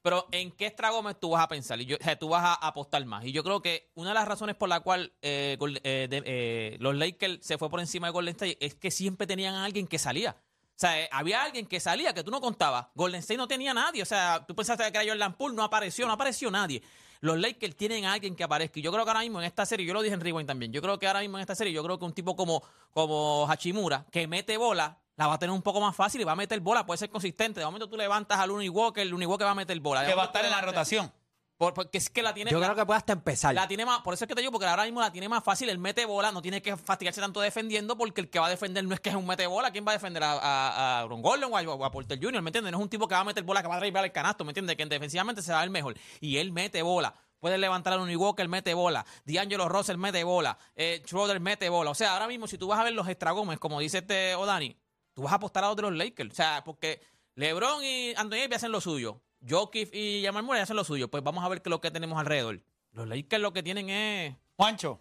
Pero 0.00 0.28
¿en 0.30 0.52
qué 0.52 0.66
extra 0.66 0.90
Gómez 0.90 1.16
tú 1.18 1.30
vas 1.30 1.42
a 1.42 1.48
pensar? 1.48 1.80
Y 1.80 1.86
yo, 1.86 1.96
tú 2.20 2.28
vas 2.28 2.44
a 2.44 2.54
apostar 2.54 3.04
más. 3.04 3.24
Y 3.24 3.32
yo 3.32 3.42
creo 3.42 3.62
que 3.62 3.90
una 3.94 4.10
de 4.10 4.14
las 4.14 4.28
razones 4.28 4.54
por 4.54 4.68
la 4.68 4.78
cual 4.78 5.12
eh, 5.22 5.58
eh, 5.60 6.08
eh, 6.10 6.76
los 6.78 6.94
Lakers 6.94 7.38
se 7.44 7.58
fue 7.58 7.68
por 7.68 7.80
encima 7.80 8.06
de 8.06 8.12
Golden 8.12 8.32
State 8.32 8.58
es 8.60 8.76
que 8.76 8.92
siempre 8.92 9.26
tenían 9.26 9.54
a 9.54 9.64
alguien 9.64 9.88
que 9.88 9.98
salía. 9.98 10.36
O 10.74 10.76
sea, 10.76 11.00
eh, 11.00 11.08
había 11.10 11.42
alguien 11.42 11.66
que 11.66 11.78
salía 11.78 12.12
que 12.12 12.22
tú 12.24 12.30
no 12.30 12.40
contabas. 12.40 12.86
Golden 12.94 13.20
State 13.20 13.38
no 13.38 13.48
tenía 13.48 13.72
nadie. 13.72 14.02
O 14.02 14.06
sea, 14.06 14.44
tú 14.46 14.54
pensaste 14.54 14.84
que 14.92 14.98
era 14.98 15.08
Jordan 15.08 15.34
Poole, 15.36 15.54
no 15.54 15.62
apareció, 15.62 16.06
no 16.06 16.12
apareció 16.12 16.50
nadie. 16.50 16.82
Los 17.24 17.38
Lakers 17.38 17.74
tienen 17.74 18.04
a 18.04 18.12
alguien 18.12 18.36
que 18.36 18.44
aparezca. 18.44 18.78
Y 18.78 18.82
yo 18.82 18.92
creo 18.92 19.02
que 19.02 19.10
ahora 19.10 19.20
mismo 19.20 19.40
en 19.40 19.46
esta 19.46 19.64
serie, 19.64 19.86
yo 19.86 19.94
lo 19.94 20.02
dije 20.02 20.14
en 20.14 20.20
Rewind 20.20 20.46
también, 20.46 20.70
yo 20.72 20.82
creo 20.82 20.98
que 20.98 21.06
ahora 21.06 21.20
mismo 21.20 21.38
en 21.38 21.40
esta 21.40 21.54
serie, 21.54 21.72
yo 21.72 21.82
creo 21.82 21.98
que 21.98 22.04
un 22.04 22.12
tipo 22.12 22.36
como, 22.36 22.62
como 22.90 23.46
Hachimura, 23.48 24.04
que 24.12 24.26
mete 24.26 24.58
bola, 24.58 24.98
la 25.16 25.26
va 25.26 25.32
a 25.32 25.38
tener 25.38 25.54
un 25.54 25.62
poco 25.62 25.80
más 25.80 25.96
fácil 25.96 26.20
y 26.20 26.24
va 26.24 26.32
a 26.32 26.36
meter 26.36 26.60
bola, 26.60 26.84
puede 26.84 26.98
ser 26.98 27.08
consistente. 27.08 27.60
De 27.60 27.66
momento 27.66 27.88
tú 27.88 27.96
levantas 27.96 28.38
al 28.38 28.50
Looney 28.50 28.68
Walker, 28.68 29.00
el 29.00 29.08
Looney 29.08 29.26
Walker 29.26 29.46
va 29.46 29.52
a 29.52 29.54
meter 29.54 29.80
bola. 29.80 30.02
De 30.02 30.08
que 30.08 30.14
va 30.14 30.24
a 30.24 30.26
estar 30.26 30.44
en 30.44 30.50
la 30.50 30.60
rotación. 30.60 31.10
Por- 31.56 31.72
porque 31.74 31.98
es 31.98 32.10
que 32.10 32.22
la 32.22 32.34
tiene. 32.34 32.50
Yo 32.50 32.58
la- 32.58 32.66
creo 32.66 32.76
que 32.76 32.86
puede 32.86 32.98
hasta 32.98 33.12
empezar. 33.12 33.54
la 33.54 33.68
tiene 33.68 33.84
más, 33.86 34.00
por 34.02 34.14
eso 34.14 34.24
es 34.24 34.28
que 34.28 34.34
te 34.34 34.40
digo, 34.40 34.50
porque 34.52 34.66
ahora 34.66 34.84
mismo 34.84 35.00
la 35.00 35.10
tiene 35.12 35.28
más 35.28 35.42
fácil. 35.44 35.68
Él 35.68 35.78
mete 35.78 36.04
bola, 36.04 36.32
no 36.32 36.42
tiene 36.42 36.60
que 36.62 36.76
fastidiarse 36.76 37.20
tanto 37.20 37.40
defendiendo, 37.40 37.96
porque 37.96 38.20
el 38.20 38.30
que 38.30 38.38
va 38.38 38.46
a 38.46 38.50
defender 38.50 38.84
no 38.84 38.94
es 38.94 39.00
que 39.00 39.10
es 39.10 39.14
un 39.14 39.26
mete 39.26 39.46
bola. 39.46 39.70
¿Quién 39.70 39.86
va 39.86 39.92
a 39.92 39.94
defender? 39.94 40.22
¿A, 40.24 40.32
a, 40.32 40.38
a 40.38 41.00
Aaron 41.02 41.22
Gordon 41.22 41.52
o 41.52 41.56
a, 41.56 41.62
o 41.62 41.84
a 41.84 41.90
Porter 41.90 42.18
Jr.? 42.20 42.42
¿Me 42.42 42.48
entiendes? 42.48 42.72
No 42.72 42.78
es 42.78 42.82
un 42.82 42.88
tipo 42.88 43.06
que 43.08 43.14
va 43.14 43.20
a 43.20 43.24
meter 43.24 43.42
bola, 43.44 43.62
que 43.62 43.68
va 43.68 43.76
a 43.76 43.80
drivar 43.80 44.04
el 44.04 44.12
canasto, 44.12 44.44
¿me 44.44 44.50
entiendes? 44.50 44.76
Que 44.76 44.84
defensivamente 44.86 45.42
se 45.42 45.52
va 45.52 45.58
a 45.58 45.62
ver 45.62 45.70
mejor. 45.70 45.94
Y 46.20 46.38
él 46.38 46.52
mete 46.52 46.82
bola. 46.82 47.14
Puede 47.38 47.58
levantar 47.58 47.92
a 47.92 47.96
Looney 47.96 48.16
Walker, 48.16 48.48
mete 48.48 48.72
bola. 48.72 49.04
D'Angelo 49.26 49.68
Russell 49.68 49.98
mete 49.98 50.24
bola. 50.24 50.56
Eh, 50.74 51.02
Schroeder 51.06 51.40
mete 51.40 51.68
bola. 51.68 51.90
O 51.90 51.94
sea, 51.94 52.14
ahora 52.14 52.26
mismo, 52.26 52.46
si 52.46 52.56
tú 52.56 52.68
vas 52.68 52.78
a 52.80 52.84
ver 52.84 52.94
los 52.94 53.06
extra 53.06 53.32
Gómez, 53.32 53.58
como 53.58 53.80
dice 53.80 53.98
este 53.98 54.34
Odani, 54.34 54.74
tú 55.12 55.22
vas 55.24 55.32
a 55.32 55.36
apostar 55.36 55.62
a 55.62 55.68
los 55.74 55.92
Lakers. 55.92 56.32
O 56.32 56.34
sea, 56.34 56.62
porque 56.64 57.02
LeBron 57.34 57.84
y 57.84 58.14
Anthony 58.16 58.36
Davis 58.38 58.56
hacen 58.56 58.72
lo 58.72 58.80
suyo. 58.80 59.20
Jokic 59.48 59.94
y 59.94 60.22
Jamal 60.24 60.42
Murray 60.42 60.62
hacen 60.62 60.76
lo 60.76 60.84
suyo. 60.84 61.08
Pues 61.08 61.22
vamos 61.22 61.44
a 61.44 61.48
ver 61.48 61.62
qué 61.62 61.68
es 61.68 61.70
lo 61.70 61.80
que 61.80 61.90
tenemos 61.90 62.18
alrededor. 62.18 62.60
Los 62.92 63.08
Lakers 63.08 63.42
lo 63.42 63.52
que 63.52 63.62
tienen 63.62 63.90
es... 63.90 64.36
Juancho, 64.56 65.00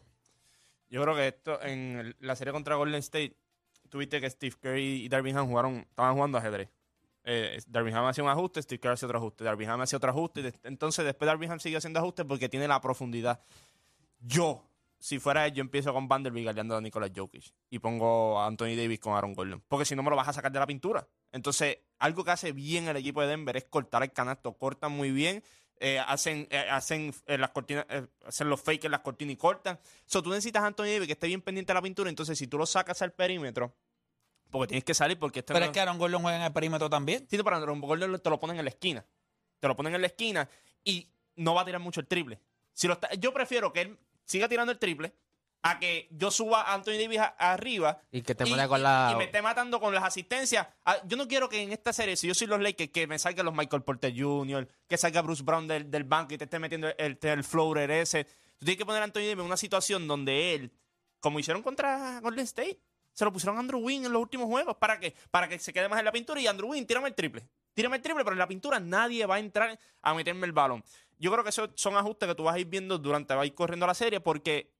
Yo 0.89 1.01
creo 1.03 1.15
que 1.15 1.27
esto, 1.27 1.61
en 1.61 2.15
la 2.19 2.35
serie 2.35 2.51
contra 2.51 2.75
Golden 2.75 2.99
State, 2.99 3.37
tuviste 3.89 4.19
que 4.19 4.29
Steve 4.29 4.55
Curry 4.59 5.03
y 5.03 5.09
Darvin 5.09 5.37
Ham 5.37 5.47
jugaron, 5.47 5.85
estaban 5.89 6.15
jugando 6.15 6.39
ajedrez. 6.39 6.69
Eh, 7.25 7.59
Darvin 7.67 7.95
Ham 7.95 8.05
hacía 8.05 8.23
un 8.23 8.29
ajuste, 8.29 8.61
Steve 8.61 8.79
Curry 8.79 8.93
hacía 8.93 9.05
otro 9.07 9.19
ajuste. 9.19 9.43
Darvin 9.43 9.69
Ham 9.69 9.81
hacía 9.81 9.97
otro 9.97 10.09
ajuste. 10.09 10.53
entonces, 10.63 11.05
después 11.05 11.27
Darvin 11.27 11.51
Ham 11.51 11.59
sigue 11.59 11.77
haciendo 11.77 11.99
ajustes 11.99 12.25
porque 12.25 12.49
tiene 12.49 12.67
la 12.67 12.81
profundidad. 12.81 13.43
Yo, 14.19 14.65
si 14.97 15.19
fuera 15.19 15.45
él, 15.45 15.53
yo 15.53 15.61
empiezo 15.61 15.93
con 15.93 16.07
Vanderbilt 16.07 16.47
galeando 16.47 16.75
a 16.75 16.81
Nicolas 16.81 17.11
Jokic 17.15 17.53
y 17.69 17.79
pongo 17.79 18.39
a 18.39 18.47
Anthony 18.47 18.75
Davis 18.75 18.99
con 18.99 19.13
Aaron 19.13 19.33
Gordon. 19.33 19.63
Porque 19.67 19.85
si 19.85 19.95
no, 19.95 20.01
me 20.01 20.09
lo 20.09 20.15
vas 20.15 20.29
a 20.29 20.33
sacar 20.33 20.51
de 20.51 20.59
la 20.59 20.65
pintura. 20.65 21.07
Entonces, 21.31 21.77
algo 22.03 22.23
que 22.23 22.31
hace 22.31 22.51
bien 22.51 22.87
el 22.87 22.97
equipo 22.97 23.21
de 23.21 23.27
Denver 23.27 23.55
es 23.57 23.65
cortar 23.65 24.03
el 24.03 24.11
canasto. 24.11 24.53
Cortan 24.53 24.91
muy 24.91 25.11
bien. 25.11 25.43
eh, 25.79 25.99
hacen 25.99 26.47
eh, 26.51 26.59
hacen 26.69 27.13
eh, 27.25 27.37
las 27.37 27.49
cortinas 27.49 27.85
hacen 28.25 28.47
los 28.49 28.61
fakes 28.61 28.85
en 28.87 28.91
las 28.91 29.01
cortinas 29.01 29.33
y 29.33 29.37
cortan. 29.37 29.79
So, 30.05 30.21
tú 30.21 30.29
necesitas 30.29 30.63
a 30.63 30.67
Anthony 30.67 30.85
Davis 30.85 31.07
que 31.07 31.13
esté 31.13 31.27
bien 31.27 31.41
pendiente 31.41 31.71
de 31.71 31.75
la 31.75 31.81
pintura. 31.81 32.09
Entonces, 32.09 32.37
si 32.37 32.47
tú 32.47 32.57
lo 32.57 32.65
sacas 32.65 33.01
al 33.01 33.11
perímetro, 33.11 33.75
porque 34.51 34.67
tienes 34.67 34.83
que 34.83 34.93
salir 34.93 35.17
porque 35.19 35.39
este 35.39 35.53
pero 35.53 35.65
no- 35.65 35.71
es 35.71 35.73
que 35.73 35.79
Aaron 35.81 35.97
Gordon 35.97 36.21
juega 36.21 36.37
en 36.37 36.43
el 36.43 36.53
perímetro 36.53 36.89
también. 36.89 37.27
Sí, 37.29 37.37
pero 37.37 37.55
Aaron 37.55 37.81
Gordon 37.81 38.19
te 38.19 38.29
lo 38.29 38.39
ponen 38.39 38.57
en 38.59 38.65
la 38.65 38.69
esquina. 38.69 39.03
Te 39.59 39.67
lo 39.67 39.75
ponen 39.75 39.95
en 39.95 40.01
la 40.01 40.07
esquina 40.07 40.47
y 40.83 41.09
no 41.37 41.53
va 41.55 41.61
a 41.61 41.65
tirar 41.65 41.81
mucho 41.81 41.99
el 42.01 42.07
triple. 42.07 42.39
Si 42.73 42.87
lo 42.87 42.93
está- 42.93 43.11
yo 43.15 43.33
prefiero 43.33 43.73
que 43.73 43.81
él 43.81 43.97
siga 44.25 44.47
tirando 44.47 44.71
el 44.71 44.77
triple 44.79 45.13
a 45.65 45.79
que 45.79 46.07
yo 46.11 46.29
suba 46.29 46.61
a 46.61 46.73
Anthony 46.73 46.97
Davis 47.01 47.19
a- 47.19 47.35
arriba 47.53 47.99
Y 48.11 48.21
que 48.21 48.35
te 48.35 48.47
y, 48.47 48.51
mate 48.51 48.67
con 48.67 48.79
y- 48.79 48.83
la... 48.83 49.09
y 49.13 49.15
me 49.17 49.23
esté 49.25 49.41
matando 49.41 49.79
con 49.79 49.93
las 49.93 50.03
asistencias. 50.03 50.67
Ah, 50.85 50.97
Yo 51.05 51.15
no 51.17 51.27
quiero 51.27 51.47
que 51.49 51.61
en 51.61 51.71
esta 51.71 51.91
serie, 51.93 52.15
si 52.17 52.27
yo 52.27 52.33
soy 52.33 52.47
los 52.47 52.59
Lakers, 52.61 52.91
que 52.91 53.07
me 53.07 53.17
salgan 53.17 53.45
los 53.45 53.55
Michael 53.55 53.81
Porter 53.83 54.13
Jr., 54.15 54.67
que 54.87 54.97
salga 54.97 55.21
Bruce 55.21 55.41
Brown 55.43 55.67
del, 55.67 55.89
del 55.89 56.03
banco 56.03 56.33
y 56.33 56.37
te 56.37 56.43
esté 56.43 56.59
metiendo 56.59 56.89
el, 56.97 57.17
el, 57.21 57.43
floater 57.43 57.89
ese. 57.91 58.25
Tú 58.25 58.65
tienes 58.65 58.77
que 58.77 58.85
poner 58.85 59.01
a 59.01 59.05
Anthony 59.05 59.21
Davis 59.21 59.39
en 59.39 59.45
una 59.45 59.57
situación 59.57 60.07
donde 60.07 60.53
él, 60.55 60.71
como 61.19 61.39
hicieron 61.39 61.63
contra 61.63 62.19
Golden 62.19 62.43
State, 62.43 62.79
se 63.13 63.23
lo 63.25 63.31
pusieron 63.31 63.55
a 63.57 63.59
Andrew 63.61 63.79
Wynn 63.79 64.05
en 64.05 64.11
los 64.11 64.21
últimos 64.21 64.47
juegos. 64.47 64.75
¿Para 64.77 64.99
qué? 64.99 65.15
Para 65.31 65.47
que 65.47 65.59
se 65.59 65.71
quede 65.71 65.87
más 65.87 65.99
en 65.99 66.05
la 66.05 66.11
pintura 66.11 66.41
y 66.41 66.47
Andrew 66.47 66.69
Wynn, 66.71 66.85
tírame 66.85 67.07
el 67.07 67.13
triple. 67.15 67.47
Tírame 67.73 67.95
el 67.97 68.01
triple, 68.01 68.23
pero 68.23 68.33
en 68.33 68.39
la 68.39 68.47
pintura 68.47 68.79
nadie 68.79 69.25
va 69.25 69.35
a 69.35 69.39
entrar 69.39 69.79
a 70.01 70.13
meterme 70.13 70.45
el 70.45 70.51
balón. 70.51 70.83
Yo 71.19 71.31
creo 71.31 71.43
que 71.43 71.51
esos 71.51 71.69
son 71.75 71.95
ajustes 71.95 72.27
que 72.27 72.35
tú 72.35 72.43
vas 72.43 72.55
a 72.55 72.59
ir 72.59 72.65
viendo 72.67 72.97
durante 72.97 73.33
va 73.33 73.43
a 73.43 73.45
ir 73.45 73.53
corriendo 73.53 73.87
la 73.87 73.93
serie 73.93 74.19
porque 74.19 74.71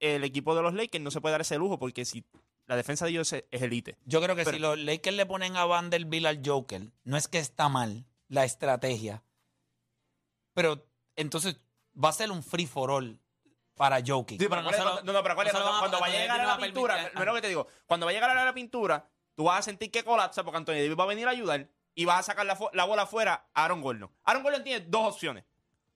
el 0.00 0.24
equipo 0.24 0.54
de 0.54 0.62
los 0.62 0.74
Lakers 0.74 1.02
no 1.02 1.10
se 1.10 1.20
puede 1.20 1.32
dar 1.32 1.40
ese 1.40 1.56
lujo 1.58 1.78
porque 1.78 2.04
si 2.04 2.24
la 2.66 2.76
defensa 2.76 3.04
de 3.04 3.12
ellos 3.12 3.32
es 3.32 3.44
es 3.50 3.62
elite. 3.62 3.96
Yo 4.04 4.20
creo 4.22 4.36
que 4.36 4.44
Pero- 4.44 4.56
si 4.56 4.60
los 4.60 4.78
Lakers 4.78 5.16
le 5.16 5.26
ponen 5.26 5.56
a 5.56 5.64
Vanderbilt 5.64 6.26
al 6.26 6.42
Joker, 6.44 6.82
no 7.04 7.16
es 7.16 7.28
que 7.28 7.38
está 7.38 7.68
mal 7.68 8.04
la 8.28 8.44
estrategia, 8.44 9.22
pero 10.54 10.84
entonces 11.16 11.58
va 12.02 12.10
a 12.10 12.12
ser 12.12 12.30
un 12.30 12.42
free 12.42 12.66
for 12.66 12.90
all 12.90 13.18
para 13.74 14.00
Jokic. 14.04 14.40
Sí, 14.40 14.48
pero 14.48 14.62
no 14.62 14.68
¿cuál 14.70 14.74
es- 14.74 14.80
se 14.80 14.84
lo- 14.84 15.02
no, 15.02 15.12
no, 15.12 15.22
pero 15.22 15.34
cuando, 15.34 15.52
van 15.52 15.62
a- 15.74 15.78
cuando 15.78 15.98
llegar 16.06 16.40
a 16.40 16.44
la 16.46 16.56
va 16.56 16.58
pintura, 16.62 16.94
permitir- 16.96 17.24
lo 17.26 17.34
que 17.34 17.40
te 17.42 17.48
digo, 17.48 17.66
cuando 17.86 18.06
vaya 18.06 18.18
a 18.18 18.20
llegar 18.22 18.36
a 18.38 18.44
la 18.44 18.52
pintura, 18.54 19.08
tú 19.34 19.44
vas 19.44 19.60
a 19.60 19.62
sentir 19.62 19.90
que 19.90 20.02
colapsa 20.04 20.42
porque 20.44 20.58
Anthony 20.58 20.72
Davis 20.74 20.98
va 20.98 21.04
a 21.04 21.06
venir 21.06 21.26
a 21.28 21.30
ayudar 21.30 21.68
y 21.94 22.04
vas 22.04 22.20
a 22.20 22.22
sacar 22.24 22.44
la, 22.44 22.58
la 22.72 22.84
bola 22.84 23.02
afuera 23.02 23.48
a 23.54 23.64
Aaron 23.64 23.80
Gordon. 23.80 24.10
Aaron 24.24 24.42
Gordon 24.42 24.64
tiene 24.64 24.84
dos 24.88 25.14
opciones. 25.14 25.44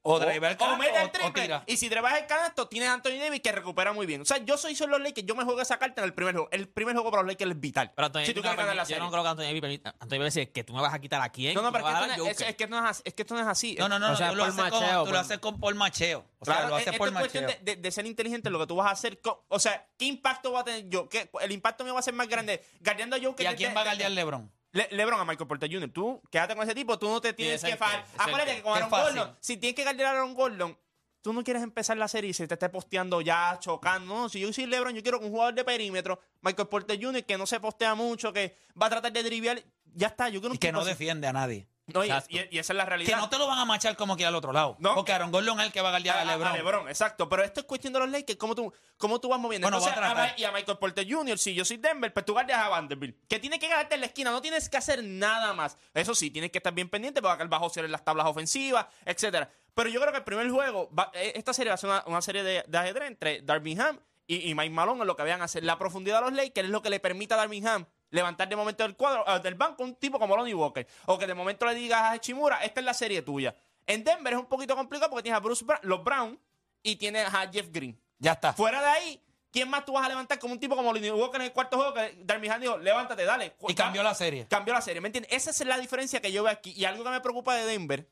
O 0.05 0.19
drive 0.19 0.35
el 0.49 0.55
o 0.55 0.57
canasto 0.59 0.77
mete 0.79 0.99
o- 0.99 1.01
el 1.03 1.07
o 1.07 1.11
triple. 1.33 1.61
y 1.67 1.77
si 1.77 1.89
trabajas 1.89 2.21
el 2.23 2.27
canasto, 2.27 2.67
tienes 2.67 2.89
a 2.89 2.95
Anthony 2.95 3.19
Davis 3.21 3.41
que 3.41 3.53
recupera 3.53 3.93
muy 3.93 4.05
bien. 4.05 4.21
O 4.23 4.25
sea, 4.25 4.39
yo 4.39 4.57
soy 4.57 4.75
solo 4.75 4.99
los 4.99 5.07
Lakers. 5.07 5.27
Yo 5.27 5.35
me 5.37 5.45
juego 5.45 5.61
esa 5.61 5.79
carta 5.79 6.01
en 6.01 6.07
el 6.07 6.13
primer 6.15 6.35
juego. 6.35 6.49
El 6.51 6.69
primer 6.69 6.95
juego 6.97 7.11
para 7.13 7.23
los 7.23 7.31
Lakers 7.33 7.53
es 7.53 7.61
vital. 7.61 7.93
Pero 7.95 8.07
Anthony 8.07 8.25
si 8.25 8.35
tú 8.35 8.41
quieres 8.41 8.57
ganar 8.59 8.75
la 8.75 8.83
permite- 8.83 8.91
yo 8.91 8.95
serie. 8.97 9.05
no 9.05 9.11
creo 9.13 9.23
que 9.23 9.29
Anthony 9.29 9.43
Davis 9.45 9.61
permita. 9.61 9.95
Anthony 10.01 10.19
Davis 10.19 10.35
dice 10.35 10.51
que 10.51 10.65
tú 10.65 10.73
me 10.75 10.81
vas 10.83 10.93
a 10.95 10.99
quitar 10.99 11.23
a 11.23 11.29
quién. 11.29 11.55
No, 11.55 11.63
no, 11.63 11.71
pero 11.71 11.89
es 11.89 11.95
es, 12.19 12.41
es- 12.41 12.49
es 12.49 12.57
que 12.57 12.65
esto 12.65 12.75
no 12.77 12.85
es 12.85 12.91
así. 12.91 13.03
Es 13.05 13.15
que 13.15 13.23
esto 13.23 13.35
no 13.35 13.41
es 13.43 13.47
así. 13.47 13.77
No, 13.79 13.89
no, 13.89 13.99
no, 14.01 14.13
O 14.13 14.17
sea, 14.17 14.31
tú, 14.31 14.37
lo 14.37 14.45
haces, 14.45 14.55
con- 14.57 14.65
macheo, 14.65 14.81
tú 14.89 15.05
lo 15.05 15.05
por- 15.05 15.17
haces 15.17 15.39
con, 15.39 15.61
por 15.61 15.75
macheo. 15.77 16.25
O 16.41 16.45
sea, 16.45 16.69
lo 16.69 16.79
es- 16.79 16.87
haces 16.89 16.99
por 16.99 17.09
es 17.09 17.15
cuestión 17.15 17.45
macheo. 17.45 17.61
de, 17.63 17.77
de- 17.77 17.81
de 17.83 17.91
ser 17.93 18.07
inteligente 18.07 18.51
lo 18.51 18.59
que 18.59 18.67
tú 18.67 18.75
vas 18.77 18.89
a 18.89 18.91
hacer. 18.91 19.21
O 19.49 19.59
sea, 19.61 19.87
¿qué 19.97 20.07
impacto 20.07 20.51
va 20.53 20.61
a 20.61 20.65
tener 20.65 20.89
yo? 20.89 21.09
¿Qué, 21.09 21.31
el 21.41 21.53
impacto 21.53 21.85
mío 21.85 21.95
va 21.95 22.01
a 22.01 22.03
ser 22.03 22.15
más 22.15 22.27
grande 22.29 22.61
guardiando 22.81 23.15
a 23.15 23.21
Joker. 23.23 23.45
¿Y 23.45 23.47
a 23.47 23.55
quién 23.55 23.75
va 23.77 23.83
a 23.83 23.85
guardiar 23.85 24.11
LeBron? 24.11 24.51
Le- 24.73 24.89
LeBron 24.91 25.21
a 25.21 25.25
Michael 25.25 25.47
Porter 25.47 25.71
Jr. 25.71 25.91
Tú 25.91 26.23
quédate 26.31 26.55
con 26.57 26.65
ese 26.65 26.75
tipo, 26.75 26.99
tú 26.99 27.09
no 27.09 27.21
te 27.21 27.33
tienes 27.33 27.63
que 27.63 27.71
el 27.73 27.79
Acuérdate 28.19 28.57
que- 28.57 28.63
con 28.63 28.75
Aaron. 28.75 28.91
Gordon, 28.91 29.37
si 29.41 29.57
tienes 29.59 29.77
que 29.77 29.83
guardar 29.85 30.07
a 30.07 30.11
Aaron 30.13 30.35
Gordon, 30.35 30.79
tú 31.21 31.33
no 31.33 31.45
quieres 31.45 31.63
empezar 31.63 31.97
la 31.97 32.09
serie 32.09 32.31
y 32.31 32.35
se 32.35 32.49
te 32.49 32.55
esté 32.55 32.69
posteando 32.69 33.21
ya, 33.21 33.59
chocando. 33.61 34.15
No, 34.15 34.29
si 34.29 34.41
yo 34.41 34.53
soy 34.53 34.67
LeBron, 34.67 34.95
yo 34.95 35.03
quiero 35.03 35.21
que 35.21 35.27
un 35.27 35.31
jugador 35.33 35.55
de 35.55 35.65
perímetro, 35.65 36.19
Michael 36.41 36.69
Porter 36.69 36.99
Jr., 37.01 37.25
que 37.25 37.37
no 37.39 37.47
se 37.47 37.61
postea 37.61 37.95
mucho, 37.95 38.33
que 38.33 38.57
va 38.81 38.87
a 38.87 38.91
tratar 38.91 39.13
de 39.13 39.23
driviar, 39.23 39.63
ya 39.95 40.07
está. 40.09 40.29
Yo 40.31 40.41
quiero 40.41 40.55
Y 40.55 40.59
que 40.59 40.73
no 40.73 40.81
así. 40.81 40.89
defiende 40.89 41.27
a 41.27 41.33
nadie. 41.33 41.69
No, 41.95 42.05
y, 42.05 42.09
Exacto. 42.09 42.29
y- 42.37 42.49
y 42.57 42.59
esa 42.59 42.73
es 42.73 42.77
la 42.77 42.85
Que 42.85 42.89
realidad. 42.91 43.17
no 43.19 43.29
te 43.29 43.39
lo 43.39 43.47
van 43.47 43.59
a 43.59 43.65
machar 43.65 43.97
como 43.97 44.17
que 44.17 44.25
al 44.27 44.35
otro 44.35 44.53
lado. 44.53 44.77
No. 44.79 44.95
Porque 44.95 45.13
Aaron 45.13 45.31
Gordon 45.31 45.61
es 45.61 45.67
el 45.67 45.73
que 45.73 45.81
va 45.81 45.89
a 45.89 45.93
guardiar 45.93 46.17
a, 46.17 46.21
a, 46.21 46.23
a- 46.23 46.27
LeBron. 46.27 46.49
a 46.49 46.53
LeBron, 46.57 46.89
exacto. 46.89 47.29
Pero 47.29 47.43
esto 47.45 47.61
es 47.61 47.67
cuestión 47.67 47.93
de 47.93 47.99
los 48.01 48.09
Lakers, 48.11 48.39
cómo 48.39 48.55
tú, 48.55 48.73
cómo 48.97 49.21
tú 49.21 49.29
vas 49.29 49.39
moviendo. 49.41 49.67
Bueno, 49.67 49.79
Entonces, 49.79 50.01
va 50.01 50.07
a 50.07 50.15
tratar. 50.15 50.35
a- 50.37 50.41
y 50.41 50.45
a 50.45 50.53
Michael 50.53 50.79
Porter 50.79 51.07
Jr., 51.11 51.39
si 51.39 51.55
yo 51.55 51.65
soy 51.65 51.77
Denver, 51.77 52.13
pues 52.13 52.25
tú 52.25 52.33
guardias 52.33 52.59
a 52.59 52.69
Vanderbilt, 52.69 53.17
que 53.29 53.39
tiene 53.39 53.59
que 53.59 53.69
ganarte 53.69 53.95
en 53.95 54.01
la 54.01 54.07
esquina, 54.07 54.31
no 54.31 54.41
tienes 54.43 54.69
que 54.69 54.77
hacer 54.77 55.03
nada 55.05 55.53
más. 55.55 55.77
Eso 55.95 56.15
sí, 56.15 56.31
tienes 56.31 56.51
que 56.51 56.59
estar 56.59 56.73
bien 56.73 56.89
pendiente 56.89 57.21
porque 57.23 57.43
él 57.43 57.53
va 57.53 57.57
a 57.59 57.61
josear 57.61 57.85
en 57.87 57.93
las 57.93 58.05
tablas 58.05 58.27
ofensivas, 58.27 58.87
etcétera. 59.05 59.51
Pero 59.75 59.89
yo 59.89 60.01
creo 60.01 60.13
que 60.13 60.19
el 60.19 60.25
primer 60.25 60.51
juego, 60.51 60.91
va- 60.95 61.11
eh, 61.15 61.33
esta 61.35 61.53
serie 61.55 61.71
va 61.71 61.75
a 61.75 61.79
ser 61.79 61.89
una, 61.91 62.05
una 62.07 62.21
serie 62.23 62.43
de, 62.43 62.65
de 62.67 62.79
ajedrez 62.79 63.09
entre 63.09 63.41
Darby 63.43 63.79
Ham 63.81 63.99
y, 64.27 64.51
y 64.51 64.55
Mike 64.55 64.71
Malone 64.71 65.01
en 65.01 65.07
lo 65.07 65.17
que 65.17 65.23
vayan 65.23 65.41
a 65.41 65.45
hacer. 65.47 65.65
La 65.65 65.79
profundidad 65.79 66.17
de 66.23 66.31
los 66.31 66.33
Lakers 66.35 66.67
es 66.67 66.71
lo 66.71 66.83
que 66.83 66.91
le 66.91 67.01
permite 67.01 67.35
a 67.35 67.39
Darby 67.39 67.67
Ham 67.67 67.87
levantar 68.13 68.49
de 68.49 68.55
momento 68.55 68.85
del 68.85 68.95
cuadro, 68.95 69.25
eh, 69.27 69.41
del 69.41 69.57
banco 69.57 69.83
un 69.83 69.97
tipo 69.97 70.19
como 70.19 70.37
Lonnie 70.37 70.55
Walker. 70.55 70.87
O 71.07 71.19
que 71.19 71.27
de 71.27 71.35
momento 71.35 71.67
le 71.67 71.75
digas 71.75 72.03
a 72.03 72.19
Chimura, 72.21 72.63
esta 72.63 72.81
es 72.81 72.87
la 72.87 72.95
serie 72.95 73.23
tuya. 73.23 73.57
En 73.87 74.05
Denver 74.05 74.35
es 74.35 74.39
un 74.39 74.47
poquito 74.47 74.77
complicado 74.77 75.11
porque 75.11 75.25
tienes 75.25 75.39
a 75.39 75.41
Bruce 75.41 75.65
Brown, 75.65 75.81
los 75.83 76.05
Brown 76.05 76.39
y 76.83 76.97
tienes 76.97 77.27
a 77.33 77.51
Jeff 77.51 77.69
Green. 77.73 77.99
Ya 78.19 78.33
está. 78.33 78.53
Fuera 78.53 78.81
de 78.81 78.87
ahí, 78.87 79.21
¿quién 79.51 79.69
más 79.69 79.85
tú 79.85 79.95
vas 79.95 80.07
a 80.07 80.09
levantar 80.09 80.39
como 80.39 80.53
un 80.53 80.61
tipo 80.61 80.77
como 80.77 80.93
Lonnie 80.93 81.11
Walker 81.11 81.41
en 81.41 81.47
el 81.47 81.53
cuarto 81.53 81.77
juego? 81.77 81.95
Que 81.95 82.19
Darby 82.23 82.49
Ham 82.49 82.61
dijo, 82.61 82.79
levántate, 82.79 83.25
dale. 83.25 83.57
Y 83.67 83.75
cambió 83.75 84.03
la 84.03 84.15
serie. 84.15 84.47
Cambió 84.49 84.73
la 84.73 84.83
serie, 84.83 85.01
¿me 85.01 85.09
entiendes? 85.09 85.33
Esa 85.33 85.51
es 85.51 85.67
la 85.67 85.79
diferencia 85.79 86.21
que 86.21 86.31
yo 86.31 86.45
veo 86.45 86.53
aquí. 86.53 86.73
Y 86.77 86.85
algo 86.85 87.03
que 87.03 87.11
me 87.11 87.21
preocupa 87.21 87.57
de 87.57 87.65
Denver, 87.65 88.09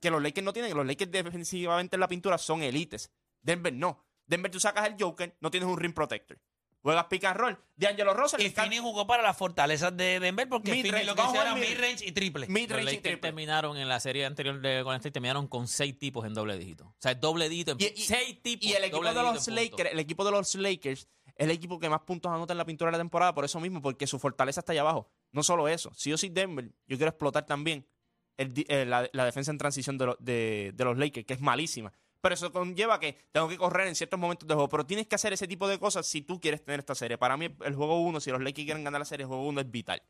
que 0.00 0.10
los 0.10 0.22
Lakers 0.22 0.44
no 0.44 0.52
tienen, 0.52 0.74
los 0.74 0.86
Lakers 0.86 1.10
defensivamente 1.10 1.96
en 1.96 2.00
la 2.00 2.08
pintura 2.08 2.38
son 2.38 2.62
élites. 2.62 3.10
Denver 3.42 3.72
no. 3.72 4.02
Denver 4.24 4.50
tú 4.50 4.60
sacas 4.60 4.86
el 4.86 4.96
Joker, 4.98 5.36
no 5.40 5.50
tienes 5.50 5.68
un 5.68 5.76
ring 5.76 5.92
protector. 5.92 6.38
Juegas 6.82 7.04
pick 7.06 7.24
and 7.24 7.36
roll. 7.38 7.58
D'Angelo 7.76 8.12
Russell. 8.12 8.40
Y 8.40 8.50
Finney 8.50 8.78
jugó 8.78 9.06
para 9.06 9.22
las 9.22 9.36
fortalezas 9.36 9.96
de 9.96 10.18
Denver 10.18 10.48
porque 10.48 10.72
Mid-range, 10.72 10.88
Finney 10.90 11.06
lo 11.06 11.14
que 11.14 11.22
mid- 11.22 11.68
mid-range 11.68 12.04
y 12.06 12.12
triple. 12.12 12.46
Mid 12.48 12.68
Los 12.70 12.78
range 12.78 12.94
y 12.94 12.98
triple. 12.98 13.16
terminaron 13.20 13.76
en 13.76 13.88
la 13.88 14.00
serie 14.00 14.26
anterior 14.26 14.60
de 14.60 14.82
Golden 14.82 14.98
State, 14.98 15.12
terminaron 15.12 15.46
con 15.46 15.68
seis 15.68 15.96
tipos 15.98 16.26
en 16.26 16.34
doble 16.34 16.58
dígito. 16.58 16.86
O 16.86 16.96
sea, 16.98 17.14
doble 17.14 17.48
dígito. 17.48 17.72
en- 17.72 17.80
Y, 17.80 17.84
y- 17.84 18.02
seis 18.02 18.42
tipos. 18.42 18.66
y 18.66 18.72
el 18.72 18.84
equipo 18.84 19.04
de 19.04 19.14
los. 19.14 19.46
Lakers, 19.48 19.92
el 19.92 19.98
equipo 20.00 20.24
de 20.24 20.30
los 20.32 20.54
Lakers 20.56 21.02
es 21.26 21.34
el 21.36 21.50
equipo 21.52 21.78
que 21.78 21.88
más 21.88 22.00
puntos 22.00 22.32
anota 22.32 22.52
en 22.52 22.58
la 22.58 22.64
pintura 22.64 22.90
de 22.90 22.98
la 22.98 22.98
temporada 23.02 23.32
por 23.34 23.44
eso 23.44 23.60
mismo, 23.60 23.80
porque 23.80 24.06
su 24.08 24.18
fortaleza 24.18 24.60
está 24.60 24.72
allá 24.72 24.80
abajo. 24.82 25.08
No 25.30 25.42
solo 25.44 25.68
eso, 25.68 25.92
si 25.94 26.10
yo 26.10 26.18
soy 26.18 26.30
Denver, 26.30 26.64
yo 26.86 26.96
quiero 26.96 27.08
explotar 27.10 27.46
también 27.46 27.86
el 28.36 28.52
eh, 28.68 28.84
la, 28.86 29.08
la 29.12 29.24
defensa 29.24 29.50
en 29.52 29.58
transición 29.58 29.98
de, 29.98 30.06
lo- 30.06 30.16
de- 30.18 30.72
de 30.74 30.84
los 30.84 30.98
Lakers, 30.98 31.26
que 31.26 31.34
es 31.34 31.40
malísima. 31.40 31.92
Pero 32.22 32.34
eso 32.34 32.50
conlleva 32.52 32.98
que 32.98 33.18
tengo 33.32 33.48
que 33.48 33.58
correr 33.58 33.88
en 33.88 33.94
ciertos 33.94 34.18
momentos 34.18 34.48
de 34.48 34.54
juego. 34.54 34.68
Pero 34.70 34.86
tienes 34.86 35.06
que 35.06 35.16
hacer 35.16 35.32
ese 35.34 35.46
tipo 35.46 35.68
de 35.68 35.78
cosas 35.78 36.06
si 36.06 36.22
tú 36.22 36.40
quieres 36.40 36.64
tener 36.64 36.80
esta 36.80 36.94
serie. 36.94 37.18
Para 37.18 37.36
mí, 37.36 37.54
el 37.64 37.74
juego 37.74 38.00
1, 38.00 38.20
si 38.20 38.30
los 38.30 38.40
Lakers 38.40 38.64
quieren 38.64 38.84
ganar 38.84 39.00
la 39.00 39.04
serie, 39.04 39.24
el 39.24 39.28
juego 39.28 39.46
1 39.48 39.60
es 39.60 39.70
vital. 39.70 40.00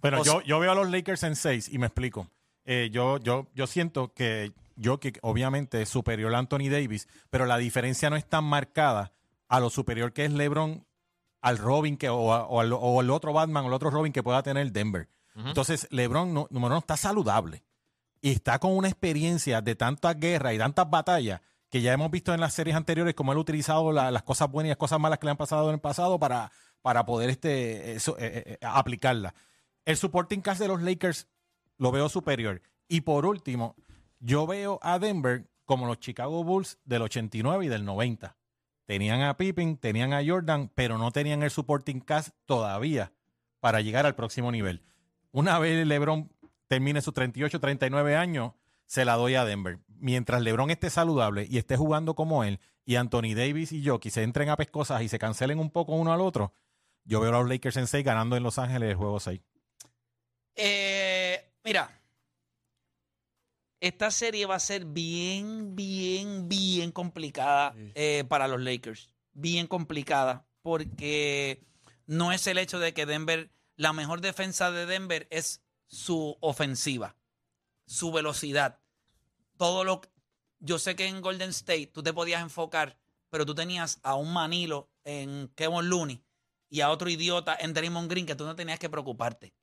Pero 0.00 0.20
O 0.20 0.24
yo, 0.24 0.32
sea- 0.32 0.42
yo 0.44 0.58
veo 0.58 0.72
a 0.72 0.74
los 0.74 0.90
Lakers 0.90 1.22
en 1.22 1.36
6 1.36 1.68
y 1.72 1.78
me 1.78 1.86
explico. 1.86 2.28
Eh, 2.64 2.90
yo, 2.92 3.18
yo, 3.18 3.46
yo 3.54 3.66
siento 3.66 4.12
que 4.12 4.52
yo 4.76 4.98
que 4.98 5.12
obviamente 5.22 5.82
es 5.82 5.88
superior 5.88 6.34
a 6.34 6.38
Anthony 6.38 6.68
Davis, 6.70 7.06
pero 7.30 7.46
la 7.46 7.58
diferencia 7.58 8.10
no 8.10 8.16
es 8.16 8.26
tan 8.28 8.44
marcada 8.44 9.12
a 9.48 9.60
lo 9.60 9.70
superior 9.70 10.12
que 10.12 10.24
es 10.24 10.32
LeBron 10.32 10.84
al 11.42 11.58
Robin 11.58 11.96
que, 11.96 12.08
o, 12.08 12.32
a- 12.32 12.46
o 12.46 12.60
al, 12.60 12.72
o 12.72 13.00
al 13.00 13.10
otro 13.10 13.32
Batman 13.32 13.64
o 13.64 13.68
el 13.68 13.74
otro 13.74 13.90
Robin 13.90 14.12
que 14.12 14.22
pueda 14.22 14.42
tener 14.42 14.72
Denver. 14.72 15.08
Entonces, 15.36 15.86
LeBron, 15.90 16.34
no, 16.34 16.46
número 16.50 16.74
uno, 16.74 16.78
está 16.80 16.96
saludable 16.96 17.62
y 18.20 18.30
está 18.32 18.58
con 18.58 18.76
una 18.76 18.88
experiencia 18.88 19.60
de 19.62 19.74
tantas 19.74 20.18
guerras 20.18 20.54
y 20.54 20.58
tantas 20.58 20.88
batallas 20.90 21.40
que 21.72 21.80
ya 21.80 21.94
hemos 21.94 22.10
visto 22.10 22.34
en 22.34 22.40
las 22.40 22.52
series 22.52 22.76
anteriores 22.76 23.14
cómo 23.14 23.32
él 23.32 23.38
ha 23.38 23.40
utilizado 23.40 23.92
la- 23.92 24.10
las 24.10 24.22
cosas 24.22 24.50
buenas 24.50 24.68
y 24.68 24.72
las 24.72 24.76
cosas 24.76 25.00
malas 25.00 25.18
que 25.18 25.24
le 25.24 25.30
han 25.30 25.38
pasado 25.38 25.68
en 25.70 25.74
el 25.76 25.80
pasado 25.80 26.18
para, 26.18 26.52
para 26.82 27.06
poder 27.06 27.30
este, 27.30 27.94
eso, 27.94 28.14
eh, 28.18 28.42
eh, 28.46 28.58
aplicarla. 28.60 29.34
El 29.86 29.96
supporting 29.96 30.42
cast 30.42 30.60
de 30.60 30.68
los 30.68 30.82
Lakers 30.82 31.28
lo 31.78 31.90
veo 31.90 32.10
superior. 32.10 32.60
Y 32.88 33.00
por 33.00 33.24
último, 33.24 33.74
yo 34.20 34.46
veo 34.46 34.78
a 34.82 34.98
Denver 34.98 35.48
como 35.64 35.86
los 35.86 35.98
Chicago 35.98 36.44
Bulls 36.44 36.78
del 36.84 37.00
89 37.02 37.64
y 37.64 37.68
del 37.68 37.86
90. 37.86 38.36
Tenían 38.84 39.22
a 39.22 39.38
Pippen, 39.38 39.78
tenían 39.78 40.12
a 40.12 40.20
Jordan, 40.22 40.70
pero 40.74 40.98
no 40.98 41.10
tenían 41.10 41.42
el 41.42 41.50
supporting 41.50 42.00
cast 42.00 42.34
todavía 42.44 43.12
para 43.60 43.80
llegar 43.80 44.04
al 44.04 44.14
próximo 44.14 44.52
nivel. 44.52 44.82
Una 45.30 45.58
vez 45.58 45.86
LeBron 45.86 46.30
termine 46.68 47.00
sus 47.00 47.14
38, 47.14 47.58
39 47.60 48.14
años, 48.14 48.52
se 48.92 49.06
la 49.06 49.14
doy 49.14 49.36
a 49.36 49.46
Denver. 49.46 49.78
Mientras 49.86 50.42
LeBron 50.42 50.70
esté 50.70 50.90
saludable 50.90 51.46
y 51.48 51.56
esté 51.56 51.78
jugando 51.78 52.14
como 52.14 52.44
él, 52.44 52.60
y 52.84 52.96
Anthony 52.96 53.34
Davis 53.34 53.72
y 53.72 53.82
Jokic 53.82 54.12
se 54.12 54.22
entren 54.22 54.50
a 54.50 54.56
pescosas 54.58 55.00
y 55.00 55.08
se 55.08 55.18
cancelen 55.18 55.58
un 55.58 55.70
poco 55.70 55.94
uno 55.94 56.12
al 56.12 56.20
otro, 56.20 56.52
yo 57.04 57.18
veo 57.18 57.30
a 57.30 57.40
los 57.40 57.48
Lakers 57.48 57.78
en 57.78 57.86
6 57.86 58.04
ganando 58.04 58.36
en 58.36 58.42
Los 58.42 58.58
Ángeles 58.58 58.90
el 58.90 58.96
juego 58.96 59.18
6. 59.18 59.40
Eh, 60.56 61.54
mira, 61.64 62.02
esta 63.80 64.10
serie 64.10 64.44
va 64.44 64.56
a 64.56 64.60
ser 64.60 64.84
bien, 64.84 65.74
bien, 65.74 66.50
bien 66.50 66.92
complicada 66.92 67.74
eh, 67.94 68.24
para 68.28 68.46
los 68.46 68.60
Lakers. 68.60 69.10
Bien 69.32 69.68
complicada. 69.68 70.44
Porque 70.60 71.64
no 72.04 72.30
es 72.30 72.46
el 72.46 72.58
hecho 72.58 72.78
de 72.78 72.92
que 72.92 73.06
Denver, 73.06 73.50
la 73.74 73.94
mejor 73.94 74.20
defensa 74.20 74.70
de 74.70 74.84
Denver 74.84 75.28
es 75.30 75.62
su 75.86 76.36
ofensiva, 76.40 77.16
su 77.86 78.12
velocidad. 78.12 78.81
Todo 79.62 79.84
lo 79.84 80.00
yo 80.58 80.80
sé 80.80 80.96
que 80.96 81.06
en 81.06 81.20
Golden 81.20 81.50
State 81.50 81.86
tú 81.86 82.02
te 82.02 82.12
podías 82.12 82.42
enfocar, 82.42 82.98
pero 83.30 83.46
tú 83.46 83.54
tenías 83.54 84.00
a 84.02 84.16
un 84.16 84.32
Manilo 84.32 84.90
en 85.04 85.52
Kevin 85.54 85.88
Looney 85.88 86.20
y 86.68 86.80
a 86.80 86.90
otro 86.90 87.08
idiota 87.08 87.56
en 87.60 87.72
Draymond 87.72 88.10
Green 88.10 88.26
que 88.26 88.34
tú 88.34 88.44
no 88.44 88.56
tenías 88.56 88.80
que 88.80 88.90
preocuparte. 88.90 89.54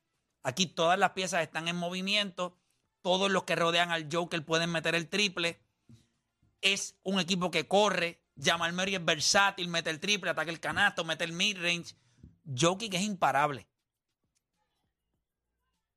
Aquí 0.42 0.68
todas 0.68 0.98
las 0.98 1.12
piezas 1.12 1.42
están 1.42 1.68
en 1.68 1.76
movimiento. 1.76 2.58
Todos 3.02 3.30
los 3.30 3.44
que 3.44 3.58
rodean 3.58 3.92
al 3.92 4.08
Joker 4.10 4.46
pueden 4.46 4.72
meter 4.72 4.96
el 4.96 5.10
triple. 5.10 5.60
Es 6.62 6.98
un 7.04 7.20
equipo 7.20 7.52
que 7.52 7.68
corre. 7.68 8.24
Jamal 8.42 8.72
Murray 8.72 8.96
es 8.96 9.04
versátil, 9.04 9.68
mete 9.68 9.90
el 9.90 10.00
triple, 10.00 10.30
ataca 10.30 10.50
el 10.50 10.62
canasto, 10.62 11.04
mete 11.04 11.26
el 11.26 11.34
mid-range. 11.34 11.98
Jokic 12.58 12.94
es 12.94 13.02
imparable. 13.02 13.68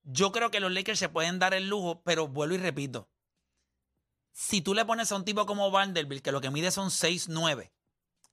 Yo 0.02 0.32
creo 0.32 0.50
que 0.50 0.58
los 0.58 0.72
Lakers 0.72 0.98
se 0.98 1.08
pueden 1.08 1.38
dar 1.38 1.54
el 1.54 1.68
lujo, 1.68 2.02
pero 2.02 2.26
vuelvo 2.26 2.56
y 2.56 2.58
repito. 2.58 3.11
Si 4.32 4.62
tú 4.62 4.74
le 4.74 4.84
pones 4.84 5.12
a 5.12 5.16
un 5.16 5.24
tipo 5.24 5.46
como 5.46 5.70
Vanderbilt, 5.70 6.22
que 6.22 6.32
lo 6.32 6.40
que 6.40 6.50
mide 6.50 6.70
son 6.70 6.88
6'9", 6.88 7.70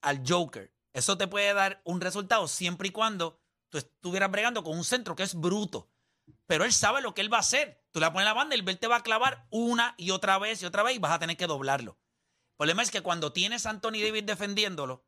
al 0.02 0.24
Joker, 0.26 0.74
eso 0.94 1.18
te 1.18 1.28
puede 1.28 1.54
dar 1.54 1.82
un 1.84 2.02
resultado 2.02 2.48
siempre 2.48 2.88
y 2.88 2.92
cuando 2.92 3.40
tú 3.70 3.78
estuvieras 3.78 4.32
bregando 4.32 4.64
con 4.64 4.78
un 4.78 4.84
centro 4.84 5.16
que 5.16 5.24
es 5.24 5.36
bruto. 5.36 5.92
Pero 6.48 6.64
él 6.64 6.74
sabe 6.74 7.02
lo 7.02 7.14
que 7.14 7.22
él 7.22 7.32
va 7.32 7.38
a 7.38 7.42
hacer. 7.42 7.84
Tú 7.92 8.00
le 8.00 8.10
pones 8.12 8.26
la 8.26 8.34
banda, 8.34 8.56
el 8.56 8.80
te 8.80 8.88
va 8.88 8.98
a 8.98 9.04
clavar 9.04 9.48
una 9.50 9.96
y 9.98 10.12
otra 10.12 10.38
vez 10.38 10.62
y 10.62 10.66
otra 10.66 10.84
vez 10.84 10.96
y 10.96 11.00
vas 11.00 11.12
a 11.12 11.20
tener 11.20 11.38
que 11.38 11.48
doblarlo. 11.48 12.00
El 12.52 12.58
problema 12.58 12.82
es 12.84 12.92
que 12.92 13.02
cuando 13.02 13.34
tienes 13.34 13.66
a 13.66 13.72
Anthony 13.72 14.02
Davis 14.04 14.26
defendiéndolo, 14.26 15.06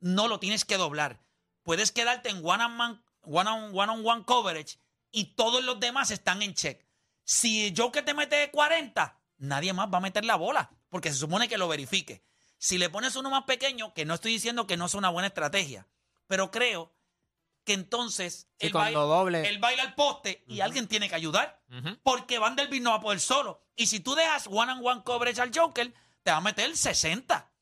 no 0.00 0.28
lo 0.28 0.38
tienes 0.38 0.64
que 0.64 0.76
doblar. 0.76 1.24
Puedes 1.62 1.92
quedarte 1.92 2.28
en 2.28 2.44
one 2.44 2.64
on 2.64 2.80
one, 2.80 3.00
one 3.22 3.50
on 3.50 3.70
one, 3.74 3.92
on 3.92 4.06
one 4.06 4.24
coverage 4.24 4.78
y 5.10 5.34
todos 5.34 5.64
los 5.64 5.80
demás 5.80 6.10
están 6.10 6.42
en 6.42 6.54
check. 6.54 6.86
Si 7.24 7.74
Joker 7.76 8.04
te 8.04 8.14
mete 8.14 8.50
40, 8.50 9.17
nadie 9.38 9.72
más 9.72 9.88
va 9.92 9.98
a 9.98 10.02
meter 10.02 10.24
la 10.24 10.36
bola 10.36 10.70
porque 10.88 11.10
se 11.12 11.18
supone 11.18 11.48
que 11.48 11.58
lo 11.58 11.68
verifique. 11.68 12.24
Si 12.58 12.76
le 12.78 12.90
pones 12.90 13.14
uno 13.16 13.30
más 13.30 13.44
pequeño, 13.44 13.94
que 13.94 14.04
no 14.04 14.14
estoy 14.14 14.32
diciendo 14.32 14.66
que 14.66 14.76
no 14.76 14.86
es 14.86 14.94
una 14.94 15.10
buena 15.10 15.28
estrategia, 15.28 15.86
pero 16.26 16.50
creo 16.50 16.94
que 17.64 17.72
entonces 17.74 18.48
Sí, 18.58 18.66
él, 18.68 18.72
baila, 18.72 19.00
doble- 19.00 19.46
él 19.48 19.58
baila 19.58 19.82
al 19.82 19.94
poste 19.94 20.44
y 20.48 20.60
alguien 20.60 20.88
tiene 20.88 21.08
que 21.08 21.14
ayudar 21.14 21.62
porque 22.02 22.38
Vanderbilt 22.38 22.82
no 22.82 22.90
va 22.90 22.96
a 22.96 23.00
poder 23.00 23.20
solo. 23.20 23.62
Y 23.76 23.86
si 23.86 24.00
tú 24.00 24.14
dejas 24.14 24.46
one 24.48 24.72
on 24.72 24.84
one 24.84 25.02
coverage 25.04 25.40
al 25.40 25.50
Joker, 25.54 25.92
te 26.22 26.30
va 26.30 26.38
a 26.38 26.40
meter 26.40 26.76
60. 26.76 27.52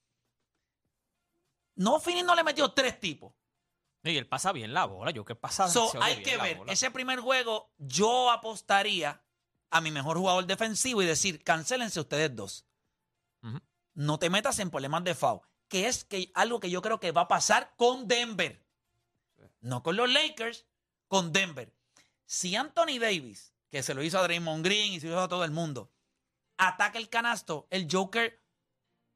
No, 1.75 2.01
Finney 2.01 2.23
no 2.23 2.35
le 2.35 2.43
metió 2.45 2.73
tres 2.73 2.99
tipos. 3.01 3.33
Y 4.03 4.17
él 4.17 4.27
pasa 4.29 4.53
bien 4.53 4.73
la 4.73 4.85
bola. 4.85 5.11
Yo 5.11 5.25
que 5.25 5.35
pasa. 5.35 5.69
So, 5.69 5.91
hay 6.01 6.19
bien 6.19 6.25
que 6.25 6.37
ver. 6.39 6.59
Ese 6.69 6.91
primer 6.91 7.19
juego, 7.21 7.73
yo 7.77 8.31
apostaría 8.31 9.23
a 9.71 9.81
mi 9.81 9.91
mejor 9.91 10.17
jugador 10.17 10.47
defensivo 10.47 11.03
y 11.03 11.07
decir, 11.07 11.43
cancélense 11.43 12.01
ustedes 12.01 12.35
dos. 12.35 12.67
No 13.95 14.19
te 14.19 14.29
metas 14.29 14.59
en 14.59 14.71
problemas 14.71 15.05
de 15.05 15.15
foul. 15.15 15.41
Que 15.69 15.89
es 15.89 16.05
que, 16.05 16.31
algo 16.35 16.61
que 16.61 16.71
yo 16.71 16.83
creo 16.83 17.01
que 17.01 17.13
va 17.13 17.23
a 17.23 17.29
pasar 17.29 17.75
con 17.77 18.07
Denver. 18.07 18.65
No 19.61 19.83
con 19.83 19.97
los 19.97 20.13
Lakers, 20.13 20.67
con 21.09 21.33
Denver. 21.33 21.73
Si 22.27 22.55
Anthony 22.57 22.99
Davis, 23.01 23.53
que 23.71 23.83
se 23.83 23.95
lo 23.95 24.03
hizo 24.03 24.19
a 24.19 24.23
Draymond 24.23 24.65
Green 24.65 24.93
y 24.93 25.01
se 25.01 25.07
lo 25.07 25.15
hizo 25.15 25.23
a 25.23 25.29
todo 25.29 25.45
el 25.45 25.51
mundo, 25.51 25.91
ataca 26.57 26.99
el 26.99 27.09
canasto, 27.09 27.67
el 27.71 27.89
Joker, 27.91 28.41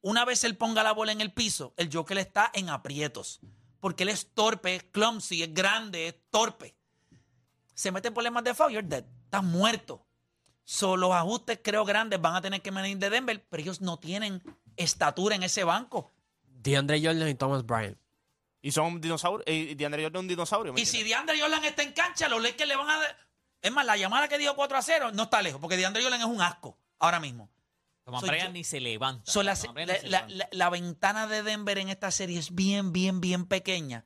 una 0.00 0.24
vez 0.24 0.44
él 0.44 0.56
ponga 0.56 0.82
la 0.82 0.92
bola 0.92 1.12
en 1.12 1.20
el 1.20 1.32
piso, 1.32 1.74
el 1.76 1.90
Joker 1.92 2.18
está 2.18 2.50
en 2.54 2.70
aprietos. 2.70 3.40
Porque 3.80 4.02
él 4.02 4.10
es 4.10 4.32
torpe, 4.34 4.76
es 4.76 4.84
clumsy, 4.84 5.42
es 5.42 5.54
grande, 5.54 6.08
es 6.08 6.16
torpe. 6.30 6.76
Se 7.74 7.92
mete 7.92 8.08
en 8.08 8.14
problemas 8.14 8.44
de 8.44 8.54
foul, 8.54 8.72
you're 8.72 8.86
dead. 8.86 9.04
Estás 9.24 9.42
muerto. 9.42 10.06
So, 10.72 10.96
los 10.96 11.10
ajustes, 11.10 11.58
creo, 11.64 11.84
grandes 11.84 12.20
van 12.20 12.36
a 12.36 12.40
tener 12.40 12.62
que 12.62 12.70
venir 12.70 12.96
de 12.98 13.10
Denver, 13.10 13.44
pero 13.50 13.60
ellos 13.60 13.80
no 13.80 13.98
tienen 13.98 14.40
estatura 14.76 15.34
en 15.34 15.42
ese 15.42 15.64
banco. 15.64 16.12
DeAndre 16.44 17.04
Jordan 17.04 17.28
y 17.28 17.34
Thomas 17.34 17.66
Bryant. 17.66 17.98
Y 18.62 18.70
son 18.70 19.00
dinosaurios. 19.00 19.42
Y 19.48 19.74
DeAndre 19.74 20.04
Jordan 20.04 20.20
es 20.20 20.22
un 20.22 20.28
dinosaurio. 20.28 20.72
¿me 20.72 20.80
Y 20.80 20.86
si? 20.86 21.02
DeAndre 21.02 21.40
Jordan 21.40 21.64
está 21.64 21.82
en 21.82 21.92
cancha, 21.92 22.28
los 22.28 22.40
Lakers 22.40 22.68
le 22.68 22.76
van 22.76 22.88
a... 22.88 22.98
dar- 23.00 23.16
Es 23.62 23.72
más, 23.72 23.84
la 23.84 23.96
llamada 23.96 24.28
que 24.28 24.38
dio 24.38 24.54
4 24.54 24.78
a 24.78 24.82
0 24.82 25.10
no 25.12 25.24
está 25.24 25.42
lejos, 25.42 25.60
porque 25.60 25.76
DeAndre 25.76 26.04
Jordan 26.04 26.20
es 26.20 26.26
un 26.26 26.40
asco 26.40 26.78
ahora 27.00 27.18
mismo. 27.18 27.50
Thomas 28.04 28.22
Bryant 28.22 28.44
yo- 28.50 28.52
ni 28.52 28.62
se 28.62 28.78
levanta. 28.78 29.28
So, 29.28 29.42
la, 29.42 29.54
la- 29.54 29.72
ni 29.86 29.92
se 29.98 30.06
la- 30.08 30.18
levanta. 30.20 30.34
la- 30.36 30.48
la 30.52 30.70
ventana 30.70 31.26
de 31.26 31.42
Denver 31.42 31.78
en 31.78 31.88
esta 31.88 32.12
serie 32.12 32.38
es 32.38 32.54
bien, 32.54 32.92
bien, 32.92 33.20
bien 33.20 33.46
pequeña, 33.46 34.04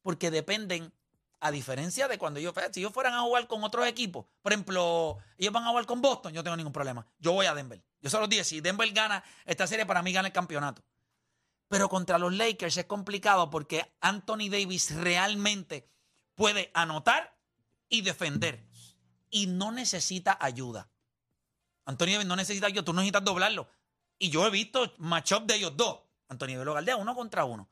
porque 0.00 0.30
dependen, 0.30 0.94
a 1.40 1.50
diferencia 1.50 2.08
de 2.08 2.18
cuando 2.18 2.40
ellos, 2.40 2.54
si 2.72 2.80
ellos 2.80 2.92
fueran 2.92 3.14
a 3.14 3.20
jugar 3.20 3.46
con 3.46 3.62
otros 3.62 3.86
equipos, 3.86 4.26
por 4.42 4.52
ejemplo, 4.52 5.18
ellos 5.36 5.52
van 5.52 5.64
a 5.64 5.68
jugar 5.68 5.86
con 5.86 6.00
Boston, 6.00 6.32
yo 6.32 6.40
no 6.40 6.44
tengo 6.44 6.56
ningún 6.56 6.72
problema. 6.72 7.06
Yo 7.18 7.32
voy 7.32 7.46
a 7.46 7.54
Denver. 7.54 7.82
Yo 8.00 8.10
se 8.10 8.18
los 8.18 8.28
dije, 8.28 8.44
si 8.44 8.60
Denver 8.60 8.90
gana 8.92 9.22
esta 9.44 9.66
serie, 9.66 9.86
para 9.86 10.02
mí 10.02 10.12
gana 10.12 10.28
el 10.28 10.32
campeonato. 10.32 10.82
Pero 11.68 11.88
contra 11.88 12.18
los 12.18 12.32
Lakers 12.32 12.76
es 12.76 12.84
complicado 12.86 13.50
porque 13.50 13.92
Anthony 14.00 14.48
Davis 14.50 14.94
realmente 14.94 15.88
puede 16.34 16.70
anotar 16.74 17.36
y 17.88 18.02
defender. 18.02 18.64
Y 19.30 19.46
no 19.46 19.72
necesita 19.72 20.38
ayuda. 20.40 20.88
Anthony 21.84 22.12
Davis 22.12 22.26
no 22.26 22.36
necesita 22.36 22.66
ayuda, 22.66 22.84
tú 22.84 22.92
no 22.92 23.00
necesitas 23.00 23.24
doblarlo. 23.24 23.68
Y 24.18 24.30
yo 24.30 24.46
he 24.46 24.50
visto 24.50 24.94
matchup 24.98 25.44
de 25.46 25.56
ellos 25.56 25.76
dos. 25.76 26.00
Anthony 26.28 26.48
Davis 26.48 26.64
lo 26.64 26.74
galdea 26.74 26.96
uno 26.96 27.14
contra 27.14 27.44
uno. 27.44 27.68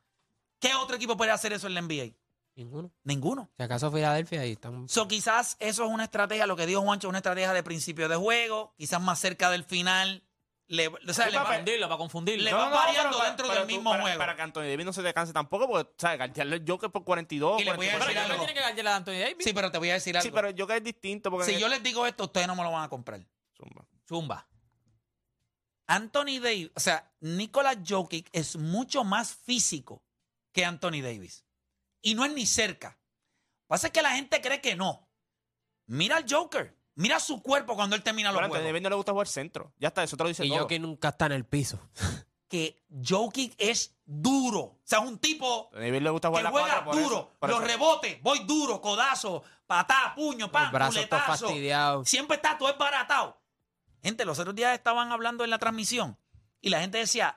¿Qué 0.59 0.73
otro 0.75 0.95
equipo 0.95 1.17
puede 1.17 1.31
hacer 1.31 1.53
eso 1.53 1.67
en 1.67 1.73
la 1.73 1.81
NBA? 1.81 2.15
Ninguno. 2.55 2.91
Ninguno. 3.03 3.49
Si 3.57 3.63
acaso 3.63 3.91
Filadelfia 3.91 4.41
ahí 4.41 4.53
están. 4.53 4.87
So, 4.87 5.07
quizás 5.07 5.57
eso 5.59 5.83
es 5.85 5.89
una 5.91 6.05
estrategia, 6.05 6.47
lo 6.47 6.55
que 6.55 6.65
dijo 6.65 6.81
Juancho, 6.81 7.07
es 7.07 7.09
una 7.09 7.17
estrategia 7.19 7.51
de 7.53 7.63
principio 7.63 8.07
de 8.07 8.15
juego, 8.15 8.73
quizás 8.77 9.01
más 9.01 9.19
cerca 9.19 9.49
del 9.49 9.63
final. 9.65 10.23
Le, 10.67 10.87
o 10.87 11.13
sea, 11.13 11.27
le 11.27 11.33
para 11.33 11.43
va- 11.43 11.49
confundirlo, 11.49 11.87
para 11.87 11.97
confundirlo. 11.97 12.43
le 12.43 12.49
No, 12.51 12.57
va 12.57 12.69
no, 12.71 12.75
variando 12.75 13.17
pero 13.17 13.23
dentro 13.29 13.47
pero 13.47 13.59
del 13.59 13.67
tú- 13.67 13.75
mismo 13.75 13.89
para- 13.91 14.01
juego. 14.03 14.17
Para 14.17 14.35
que 14.35 14.41
Anthony 14.41 14.61
Davis 14.63 14.85
no 14.85 14.93
se 14.93 15.01
descanse 15.03 15.31
tampoco, 15.33 15.67
porque, 15.67 15.91
¿sabes? 15.97 16.17
Gartearle 16.17 16.55
el 16.55 16.63
Joker 16.67 16.89
por 16.89 17.03
42. 17.03 17.61
Y 17.61 17.65
le 17.65 17.73
voy 17.73 17.87
a 17.87 17.91
44. 17.91 18.07
decir 18.07 18.31
algo. 18.31 18.45
tiene 18.45 18.53
que 18.81 18.87
a 18.89 18.95
Anthony 18.95 19.19
Davis. 19.19 19.37
Sí, 19.45 19.53
pero 19.53 19.69
te 19.71 19.77
voy 19.77 19.89
a 19.91 19.93
decir 19.93 20.17
algo. 20.17 20.23
Sí, 20.23 20.31
pero 20.33 20.47
el 20.47 20.55
Joker 20.59 20.77
es 20.77 20.83
distinto. 20.83 21.29
Porque 21.29 21.53
si 21.53 21.59
yo 21.59 21.67
les 21.67 21.83
digo 21.83 22.07
esto, 22.07 22.23
ustedes 22.23 22.47
no 22.47 22.55
me 22.55 22.63
lo 22.63 22.71
van 22.71 22.83
a 22.83 22.89
comprar. 22.89 23.19
Zumba. 23.55 23.85
Zumba. 24.07 24.47
Anthony 25.87 26.39
Davis, 26.41 26.71
o 26.75 26.79
sea, 26.79 27.11
Nicolas 27.19 27.77
Jokic 27.87 28.27
es 28.31 28.55
mucho 28.55 29.03
más 29.03 29.35
físico 29.35 30.03
que 30.51 30.65
Anthony 30.65 31.01
Davis. 31.03 31.45
Y 32.05 32.13
no 32.13 32.23
es 32.23 32.31
ni 32.33 32.45
cerca. 32.45 32.99
Pasa 33.65 33.89
que 33.89 34.03
la 34.03 34.11
gente 34.11 34.39
cree 34.39 34.61
que 34.61 34.75
no. 34.75 35.09
Mira 35.87 36.17
al 36.17 36.25
Joker. 36.29 36.77
Mira 36.93 37.19
su 37.19 37.41
cuerpo 37.41 37.75
cuando 37.75 37.95
él 37.95 38.03
termina 38.03 38.31
los 38.31 38.37
Anthony 38.37 38.49
juegos. 38.49 38.67
Davis 38.67 38.81
no 38.83 38.89
le 38.89 38.95
gusta 38.95 39.11
jugar 39.11 39.27
centro. 39.27 39.73
Ya 39.79 39.87
está, 39.87 40.03
eso 40.03 40.15
te 40.15 40.23
lo 40.23 40.29
dice 40.29 40.45
Y 40.45 40.49
todo. 40.49 40.59
Jokic 40.59 40.81
nunca 40.81 41.09
está 41.09 41.25
en 41.25 41.31
el 41.33 41.45
piso. 41.45 41.79
Que 42.47 42.85
Jokic 43.03 43.55
es 43.57 43.95
duro. 44.05 44.59
O 44.59 44.81
sea, 44.83 44.99
es 44.99 45.05
un 45.05 45.17
tipo 45.17 45.71
le 45.73 46.09
gusta 46.11 46.27
jugar 46.27 46.41
que 46.41 46.43
la 46.43 46.51
juega 46.51 46.67
cuatro, 46.67 46.85
por 46.85 46.95
duro. 46.95 47.15
eso, 47.17 47.35
por 47.39 47.49
los 47.49 47.57
eso. 47.59 47.67
rebotes, 47.67 48.21
voy 48.21 48.39
duro, 48.45 48.79
codazo, 48.79 49.43
patá, 49.65 50.13
puño, 50.15 50.51
pan, 50.51 50.65
El 50.65 50.71
brazo 50.71 50.91
todo 50.91 51.07
culetazo. 51.09 51.45
fastidiado. 51.47 52.05
Siempre 52.05 52.35
está 52.35 52.55
todo 52.55 52.69
esbaratado. 52.69 53.41
Gente, 54.03 54.25
los 54.25 54.37
otros 54.37 54.53
días 54.53 54.75
estaban 54.75 55.11
hablando 55.11 55.43
en 55.43 55.49
la 55.49 55.57
transmisión 55.57 56.19
y 56.61 56.69
la 56.69 56.81
gente 56.81 56.99
decía, 56.99 57.35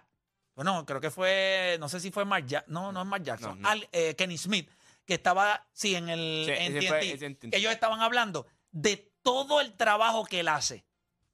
bueno, 0.59 0.85
creo 0.85 1.01
que 1.01 1.13
fue, 1.13 1.77
no 1.79 1.89
sé 1.89 2.01
si 2.01 2.11
fue 2.11 2.25
Mark 2.25 2.45
Jackson, 2.45 2.73
no, 2.75 2.91
no 2.91 3.03
es 3.03 3.07
Mark 3.07 3.23
Jackson, 3.23 3.51
No, 3.51 3.63
no. 3.63 3.69
Al- 3.69 3.89
eh, 3.93 4.17
Kenny 4.17 4.37
Smith, 4.37 4.69
que 5.07 5.15
estaba, 5.15 5.65
sí, 5.73 5.95
en 5.95 6.09
el 6.09 6.43
Sí, 6.47 6.51
en 6.53 6.77
ese 6.77 6.89
fue- 6.89 6.99
TNT, 7.17 7.45
en 7.45 7.51
ellos 7.55 7.73
estaban 7.73 8.01
hablando 8.01 8.45
de 8.73 9.13
todo 9.23 9.61
el 9.61 9.75
trabajo 9.75 10.25
que 10.25 10.41
él 10.41 10.49
hace. 10.49 10.85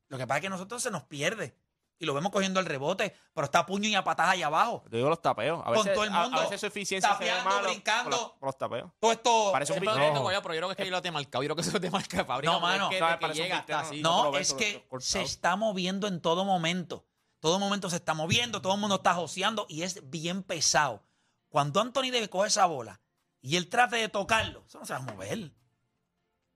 Lo 0.09 0.19
que 0.19 0.27
pasa 0.27 0.37
es 0.39 0.41
que 0.43 0.47
a 0.49 0.51
nosotros 0.51 0.83
se 0.83 0.91
nos 0.91 1.05
pierde 1.05 1.57
y 1.99 2.05
lo 2.05 2.13
vemos 2.13 2.31
cogiendo 2.33 2.61
el 2.61 2.67
rebote, 2.67 3.17
pero 3.33 3.47
está 3.47 3.61
a 3.61 3.67
puño 3.67 3.89
y 3.89 3.95
a 3.95 4.05
patadas 4.05 4.33
allá 4.35 4.49
abajo. 4.49 4.85
Te 4.91 4.97
digo 4.99 5.09
los 5.09 5.23
tapeos. 5.23 5.61
A 5.63 5.65
Con 5.65 5.73
veces, 5.77 5.95
todo 5.95 6.05
el 6.05 6.13
a- 6.13 6.21
mundo, 6.21 6.39
A, 6.39 6.43
veces 6.43 6.61
su 6.61 6.67
eficiencia 6.67 7.09
se 7.17 7.25
ve 7.25 7.31
tapeando, 7.31 7.51
malo 7.51 7.69
brincando. 7.71 8.11
Por, 8.11 8.21
los- 8.21 8.31
por 8.39 8.47
los 8.49 8.59
tapeos. 8.59 8.91
Todo 9.01 9.13
esto... 9.13 9.49
Parece 9.53 9.73
un 9.73 9.85
lo 9.87 9.95
no. 9.97 10.31
yo, 10.33 10.43
pero 10.43 10.55
yo 10.55 10.61
creo 10.61 10.69
que 10.69 10.73
es 10.73 10.77
que 10.77 10.85
yo 10.85 10.91
lo 10.91 11.01
tengo 11.01 11.15
marcado. 11.15 11.43
Yo 11.43 11.47
creo 11.49 11.57
que 11.57 11.63
eso 11.63 11.81
te 11.81 11.91
marca 11.91 12.25
fábrica. 12.27 12.53
No, 12.53 12.61
mano. 12.61 12.91
Es 12.91 12.95
que, 12.97 13.01
No, 13.01 13.09
de 13.09 13.19
que 13.19 13.29
llega 13.33 13.59
hasta 13.61 13.81
así. 13.81 14.03
es 14.39 14.53
que 14.53 14.87
se 15.01 15.23
está 15.23 15.57
moviendo 15.57 16.07
en 16.09 16.21
todo 16.21 16.45
momento. 16.45 17.07
Todo 17.45 17.59
momento 17.59 17.91
se 17.91 17.97
está 17.97 18.15
moviendo, 18.15 18.63
todo 18.63 18.73
el 18.73 18.81
mundo 18.81 18.97
está 18.97 19.13
joseando 19.13 19.67
y 19.69 19.83
es 19.83 20.09
bien 20.09 20.43
pesado. 20.43 21.05
Cuando 21.51 21.79
Anthony 21.79 22.05
Davis 22.11 22.31
coge 22.31 22.49
esa 22.49 22.65
bola 22.65 23.03
y 23.43 23.57
él 23.57 23.69
trate 23.69 23.97
de 23.97 24.09
tocarlo, 24.09 24.65
eso 24.67 24.79
no 24.79 24.87
se 24.87 24.95
va 24.95 25.01
a 25.01 25.03
mover. 25.03 25.51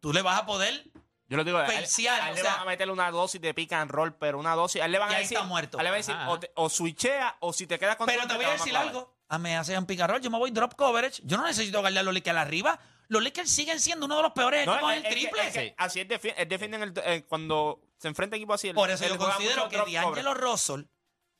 Tú 0.01 0.14
le 0.14 0.22
vas 0.22 0.40
a 0.40 0.46
poder. 0.46 0.90
Yo 1.29 1.37
le 1.37 1.44
digo, 1.44 1.59
a 1.59 1.66
él- 1.66 1.74
Persear, 1.74 2.22
a 2.22 2.27
él 2.31 2.33
o 2.33 2.37
le 2.37 2.42
van 2.42 2.61
a 2.61 2.64
meterle 2.64 2.92
una 2.94 3.11
dosis 3.11 3.38
de 3.38 3.53
pick 3.53 3.70
and 3.74 3.90
roll, 3.90 4.14
pero 4.14 4.38
una 4.38 4.55
dosis. 4.55 4.81
A 4.81 4.87
él 4.87 4.92
le 4.92 4.98
van 4.98 5.11
a 5.11 5.16
ahí 5.16 5.22
decir. 5.24 5.37
está 5.37 5.46
muerto. 5.46 5.77
A 5.77 5.83
él 5.83 5.85
le 5.85 5.90
van 5.90 5.96
a 5.96 5.98
decir, 5.98 6.16
o, 6.27 6.40
te- 6.40 6.53
o 6.55 6.70
switchea, 6.70 7.37
o 7.40 7.53
si 7.53 7.66
te 7.66 7.79
quedas 7.79 7.96
con 7.96 8.07
Pero 8.07 8.27
te 8.27 8.35
voy 8.37 8.46
a 8.46 8.53
decir 8.53 8.74
algo. 8.74 9.14
A 9.29 9.37
me 9.37 9.59
hace 9.59 9.77
un 9.77 9.85
picarrol, 9.85 10.22
yo 10.22 10.31
me 10.31 10.38
voy 10.38 10.53
drop 10.53 10.74
coverage. 10.74 11.20
Yo 11.22 11.37
no 11.37 11.46
necesito 11.46 11.81
guardar 11.81 12.03
los 12.03 12.14
Lakers 12.14 12.38
arriba. 12.38 12.81
Los 13.09 13.22
Lakers 13.22 13.51
siguen 13.51 13.79
siendo 13.79 14.07
uno 14.07 14.16
de 14.16 14.22
los 14.22 14.33
peores 14.33 14.64
No, 14.64 14.72
equipos 14.72 14.92
es, 14.92 14.96
en 15.01 15.05
el 15.05 15.12
es 15.12 15.14
que- 15.14 15.20
triple. 15.20 15.46
es 15.48 15.53
que 15.53 15.74
así 15.77 16.01
es 16.01 16.09
defi- 16.09 16.35
es 16.35 16.48
defienden 16.48 16.83
el, 16.83 16.94
eh, 17.05 17.27
cuando 17.29 17.83
se 17.98 18.08
enfrenta 18.08 18.37
equipo 18.37 18.54
así. 18.54 18.68
él- 18.68 18.74
Por 18.74 18.90
eso 18.90 19.06
yo 19.06 19.18
considero 19.18 19.68
que 19.68 19.76
D'Angelo. 19.76 20.34
Russell 20.34 20.82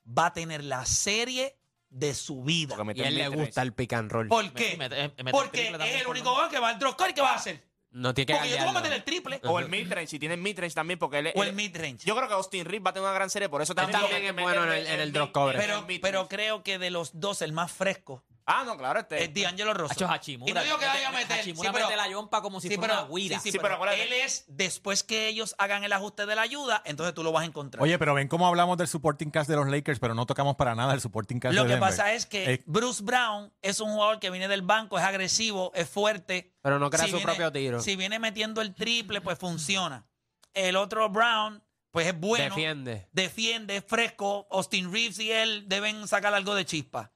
va 0.07 0.27
a 0.27 0.33
tener 0.33 0.65
la 0.65 0.85
serie 0.87 1.57
de 1.91 2.15
su 2.15 2.43
vida. 2.43 2.77
Y 2.95 3.01
a 3.03 3.09
él 3.09 3.15
le 3.15 3.29
gusta 3.29 3.63
el 3.63 3.73
pick 3.73 3.93
and 3.95 4.11
roll. 4.11 4.29
¿Por 4.29 4.53
qué? 4.53 4.77
eh, 4.81 5.11
Porque 5.31 5.69
es 5.69 6.01
el 6.03 6.07
único 6.07 6.31
jugador 6.31 6.51
que 6.51 6.59
va 6.59 6.69
al 6.71 6.79
drop 6.79 6.97
coverage. 6.97 7.15
¿Qué 7.15 7.21
va 7.23 7.33
a 7.33 7.37
hacer? 7.37 7.67
No 7.91 8.13
tiene 8.13 8.27
que 8.27 8.33
Porque 8.35 8.51
yo 8.51 8.57
te 8.57 8.61
voy 8.61 8.69
a 8.69 8.73
galdearlo. 8.75 8.81
meter 8.91 8.99
el 8.99 9.05
triple. 9.05 9.41
O 9.45 9.59
el 9.59 9.69
midrange, 9.71 10.09
si 10.09 10.19
tiene 10.19 10.37
midrange 10.37 10.75
también, 10.75 10.99
porque 10.99 11.21
él, 11.21 11.33
O 11.35 11.43
el 11.43 11.55
midrange. 11.55 12.05
Yo 12.05 12.15
creo 12.15 12.29
que 12.29 12.35
Austin 12.35 12.67
Reeves 12.67 12.85
va 12.87 12.91
a 12.91 12.93
tener 12.93 13.09
una 13.09 13.15
gran 13.15 13.31
serie, 13.31 13.49
por 13.49 13.63
eso 13.63 13.75
también. 13.75 13.99
también 13.99 14.25
es 14.27 14.43
bueno 14.43 14.71
en 14.75 15.01
el, 15.01 15.13
drop. 15.13 15.33
Pero, 15.57 15.87
pero 16.03 16.29
creo 16.29 16.63
que 16.63 16.79
de 16.79 16.91
los 16.91 17.19
dos, 17.19 17.41
el 17.41 17.53
más 17.55 17.73
fresco 17.73 18.25
Ah, 18.51 18.65
no, 18.65 18.79
claro, 18.79 19.01
este. 19.01 19.25
es 19.25 19.35
D'Angelo 19.35 19.75
Russell. 19.75 19.93
Hacho 20.05 20.11
Hachimura. 20.11 20.51
Y 20.51 20.55
no 20.55 20.63
digo 20.63 20.79
que 20.79 20.87
vaya 20.87 21.09
a 21.09 21.13
meter. 21.13 21.41
Hachimura 21.41 21.69
sí, 21.69 21.73
pero- 21.75 21.87
mete 21.87 21.97
la 21.99 22.09
yompa 22.09 22.41
como 22.41 22.61
si 22.63 22.69
sí, 22.69 22.77
fuera 22.77 22.95
pero- 23.03 23.07
una 23.09 23.15
guira. 23.15 23.37
sí, 23.37 23.43
sí, 23.43 23.53
Sí, 23.53 23.59
pero 23.59 23.63
pero 23.63 23.75
acuérdate. 23.75 24.03
él 24.05 24.13
es, 24.25 24.45
después 24.49 25.03
que 25.05 25.29
ellos 25.29 25.55
hagan 25.59 25.85
el 25.85 25.93
ajuste 25.93 26.25
de 26.25 26.35
la 26.35 26.43
ayuda, 26.43 26.83
entonces 26.87 27.15
tú 27.15 27.23
lo 27.23 27.31
vas 27.31 27.43
a 27.43 27.47
encontrar. 27.47 27.83
Oye, 27.83 27.99
pero 27.99 28.15
ven 28.15 28.27
cómo 28.29 28.47
hablamos 28.47 28.79
del 28.79 28.89
supporting 28.89 29.31
cast 29.31 29.51
de 29.51 29.57
los 29.57 29.69
Lakers, 29.69 29.99
pero 30.01 30.15
no 30.15 30.25
tocamos 30.25 30.57
para 30.57 30.75
nada 30.75 30.95
el 30.95 31.01
supporting 31.03 31.41
cast 31.41 31.55
Lo 31.55 31.63
de 31.65 31.69
que 31.69 31.73
Denver. 31.75 31.91
pasa 31.91 32.13
es 32.15 32.25
que 32.25 32.55
Eh, 32.55 32.63
Bruce 32.67 33.03
Brown 33.03 33.53
es 33.61 33.81
un 33.81 33.91
jugador 33.93 34.19
que 34.19 34.31
viene 34.31 34.49
del 34.49 34.63
banco, 34.63 34.99
es 34.99 35.05
agresivo, 35.05 35.71
es 35.75 35.89
fuerte. 35.89 36.55
Pero 36.63 36.79
no 36.79 36.89
crea 36.89 37.05
Si 37.05 37.11
su 37.11 37.17
viene- 37.19 37.27
propio 37.33 37.53
tiro. 37.53 37.81
Si 37.83 37.97
viene 37.97 38.19
metiendo 38.19 38.63
el 38.63 38.75
triple, 38.75 39.21
pues 39.21 39.39
funciona. 39.39 40.07
El 40.55 40.77
otro 40.77 41.09
Brown, 41.11 41.63
pues 41.91 42.07
es 42.07 42.19
bueno. 42.19 42.45
Defiende. 42.55 43.09
defiende, 43.13 43.77
es 43.77 43.85
fresco. 43.87 44.47
Austin 44.51 44.91
Reeves 44.93 45.19
y 45.19 45.31
él 45.31 45.65
deben 45.69 46.09
sacar 46.09 46.33
algo 46.35 46.55
de 46.55 46.65
chispa. 46.65 47.13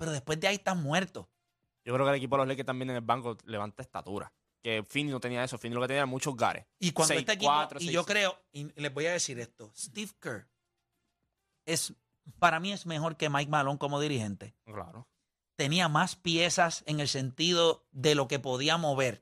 Pero 0.00 0.12
después 0.12 0.40
de 0.40 0.48
ahí 0.48 0.54
están 0.54 0.82
muertos. 0.82 1.26
Yo 1.84 1.92
creo 1.92 2.06
que 2.06 2.10
el 2.12 2.16
equipo 2.16 2.36
de 2.36 2.38
los 2.38 2.48
Lakers 2.48 2.66
también 2.66 2.88
en 2.88 2.96
el 2.96 3.02
banco 3.02 3.36
levanta 3.44 3.82
estatura. 3.82 4.32
Que 4.62 4.82
Finney 4.82 5.12
no 5.12 5.20
tenía 5.20 5.44
eso. 5.44 5.58
Finney 5.58 5.74
lo 5.74 5.82
que 5.82 5.88
tenía 5.88 5.98
era 5.98 6.06
muchos 6.06 6.34
gares. 6.34 6.64
Y 6.78 6.92
cuando 6.92 7.12
este 7.12 7.32
equipo, 7.32 7.52
6'4", 7.52 7.82
y 7.82 7.90
yo 7.90 8.02
6'5". 8.04 8.06
creo, 8.06 8.42
y 8.50 8.80
les 8.80 8.94
voy 8.94 9.04
a 9.04 9.12
decir 9.12 9.38
esto, 9.38 9.70
Steve 9.76 10.10
Kerr 10.18 10.48
es, 11.66 11.92
para 12.38 12.60
mí 12.60 12.72
es 12.72 12.86
mejor 12.86 13.18
que 13.18 13.28
Mike 13.28 13.50
Malone 13.50 13.78
como 13.78 14.00
dirigente. 14.00 14.54
Claro. 14.64 15.06
Tenía 15.56 15.90
más 15.90 16.16
piezas 16.16 16.82
en 16.86 17.00
el 17.00 17.08
sentido 17.08 17.86
de 17.90 18.14
lo 18.14 18.26
que 18.26 18.38
podía 18.38 18.78
mover 18.78 19.20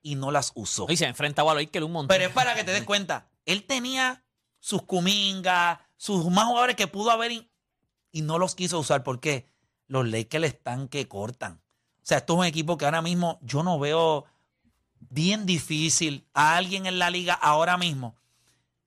y 0.00 0.14
no 0.14 0.30
las 0.30 0.50
usó. 0.54 0.86
Y 0.88 0.96
se 0.96 1.04
ha 1.04 1.10
enfrentado 1.10 1.50
a 1.50 1.54
los 1.54 1.62
Lakers 1.62 1.84
un 1.84 1.92
montón. 1.92 2.16
Pero 2.16 2.30
es 2.30 2.34
para 2.34 2.54
que 2.54 2.64
te 2.64 2.72
des 2.72 2.84
cuenta, 2.84 3.28
él 3.44 3.66
tenía 3.66 4.24
sus 4.58 4.80
Kuminga, 4.80 5.86
sus 5.98 6.24
más 6.30 6.46
jugadores 6.46 6.76
que 6.76 6.86
pudo 6.86 7.10
haber 7.10 7.49
y, 8.12 8.22
no 8.22 8.38
los 8.38 8.54
quiso 8.54 8.78
usar. 8.78 9.02
¿Por 9.02 9.20
qué? 9.20 9.46
Los 9.86 10.08
Lakers 10.08 10.44
están 10.46 10.88
que 10.88 11.08
cortan. 11.08 11.54
O 11.54 12.02
sea, 12.10 12.18
esto 12.18 12.34
es 12.34 12.38
un 12.40 12.44
equipo 12.46 12.78
que 12.78 12.84
ahora 12.84 13.02
mismo 13.02 13.38
yo 13.42 13.62
no 13.62 13.78
veo 13.78 14.24
bien 14.98 15.46
difícil 15.46 16.26
a 16.34 16.56
alguien 16.56 16.86
en 16.86 16.98
la 16.98 17.10
liga 17.10 17.34
ahora 17.34 17.76
mismo. 17.76 18.16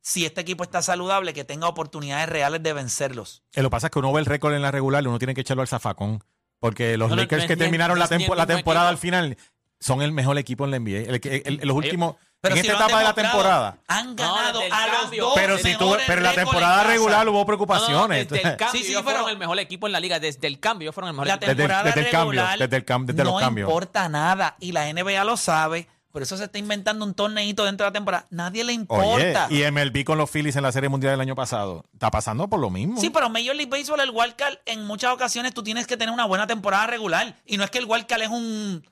Si 0.01 0.25
este 0.25 0.41
equipo 0.41 0.63
está 0.63 0.81
saludable, 0.81 1.33
que 1.33 1.45
tenga 1.45 1.67
oportunidades 1.67 2.27
reales 2.27 2.61
de 2.61 2.73
vencerlos. 2.73 3.43
eh, 3.53 3.61
lo 3.61 3.69
que 3.69 3.71
pasa 3.71 3.87
es 3.87 3.91
que 3.91 3.99
uno 3.99 4.11
ve 4.11 4.19
el 4.19 4.25
récord 4.25 4.53
en 4.53 4.61
la 4.61 4.71
regular 4.71 5.03
y 5.03 5.07
uno 5.07 5.17
tiene 5.19 5.33
que 5.33 5.41
echarlo 5.41 5.61
al 5.61 5.67
zafacón. 5.67 6.23
Porque 6.59 6.97
los 6.97 7.09
No, 7.09 7.15
Lakers 7.15 7.43
no 7.43 7.47
que 7.47 7.57
terminaron 7.57 7.99
la, 7.99 8.07
tempo- 8.07 8.35
temporada 8.45 8.89
al 8.89 8.97
final 8.97 9.37
son 9.79 10.01
el 10.01 10.11
mejor 10.11 10.37
equipo 10.37 10.65
en 10.65 10.71
la 10.71 10.77
NBA. 10.79 11.09
El, 11.09 11.19
que- 11.21 11.43
el- 11.45 11.59
el- 11.61 11.67
los 11.67 11.75
últimos, 11.75 12.15
Pero 12.43 12.55
en 12.55 12.61
si 12.61 12.67
esta 12.67 12.83
etapa 12.83 12.97
de 12.99 13.03
la 13.05 13.13
temporada. 13.13 13.77
Han 13.87 14.15
ganado 14.17 14.59
a 14.59 14.87
los 14.87 14.99
cambio. 15.01 15.23
dos 15.23 15.33
Pero 15.35 15.57
si 15.57 15.75
tú, 15.77 15.95
pero 16.05 16.17
en 16.19 16.23
la 16.23 16.33
temporada 16.33 16.83
regular 16.83 17.27
hubo 17.29 17.35
No, 17.37 17.39
no, 17.39 17.45
preocupaciones. 17.45 18.27
desde 18.29 18.47
el 18.49 18.57
cambio 18.57 18.79
Sí, 18.81 18.85
sí, 18.85 18.91
ellos 18.91 19.03
fueron 19.03 19.29
el 19.29 19.37
mejor 19.37 19.57
equipo 19.59 19.87
en 19.87 19.93
la 19.93 19.99
liga. 20.01 20.19
Desde 20.19 20.45
el 20.47 20.59
cambio 20.59 20.85
ellos 20.87 20.93
fueron 20.93 21.07
el 21.09 21.13
mejor 21.15 21.27
La 21.27 21.33
equipo. 21.35 21.51
Desde 21.51 21.63
desde 21.83 21.99
el 22.01 22.09
cambio, 22.11 22.31
regular 22.41 22.59
desde 22.59 22.75
el 22.75 22.85
cam- 22.85 23.05
desde 23.05 23.23
los 23.23 23.33
no 23.33 23.39
cambios. 23.39 23.69
importa 23.69 24.09
nada 24.09 24.57
y 24.59 24.73
la 24.73 24.87
NBA 24.93 25.23
lo 25.23 25.37
sabe. 25.37 25.87
Por 26.11 26.21
eso 26.21 26.37
se 26.37 26.43
está 26.43 26.59
inventando 26.59 27.05
un 27.05 27.13
torneito 27.15 27.63
dentro 27.63 27.85
de 27.85 27.89
la 27.89 27.93
temporada. 27.93 28.27
Nadie 28.29 28.63
le 28.65 28.73
Oye, 28.73 28.81
importa. 28.81 29.47
y 29.49 29.63
MLB 29.63 30.03
con 30.03 30.17
los 30.19 30.29
Phillies 30.29 30.55
en 30.57 30.61
la 30.63 30.71
Serie 30.71 30.87
Mundial 30.89 31.13
del 31.13 31.21
año 31.21 31.33
pasado. 31.35 31.85
Está 31.93 32.11
pasando 32.11 32.47
por 32.49 32.59
lo 32.59 32.69
mismo. 32.69 32.99
Sí, 33.01 33.09
pero 33.09 33.29
Major 33.29 33.55
League 33.55 33.71
Baseball, 33.71 33.99
el 34.01 34.11
wildcard, 34.11 34.57
en 34.67 34.85
muchas 34.85 35.11
ocasiones 35.13 35.53
tú 35.55 35.63
tienes 35.63 35.87
que 35.87 35.97
tener 35.97 36.13
una 36.13 36.25
buena 36.25 36.45
temporada 36.45 36.85
regular. 36.87 37.35
Y 37.47 37.57
no 37.57 37.63
es 37.63 37.71
que 37.71 37.79
el 37.79 37.85
wildcard 37.85 38.21
es 38.21 38.29
un 38.29 38.85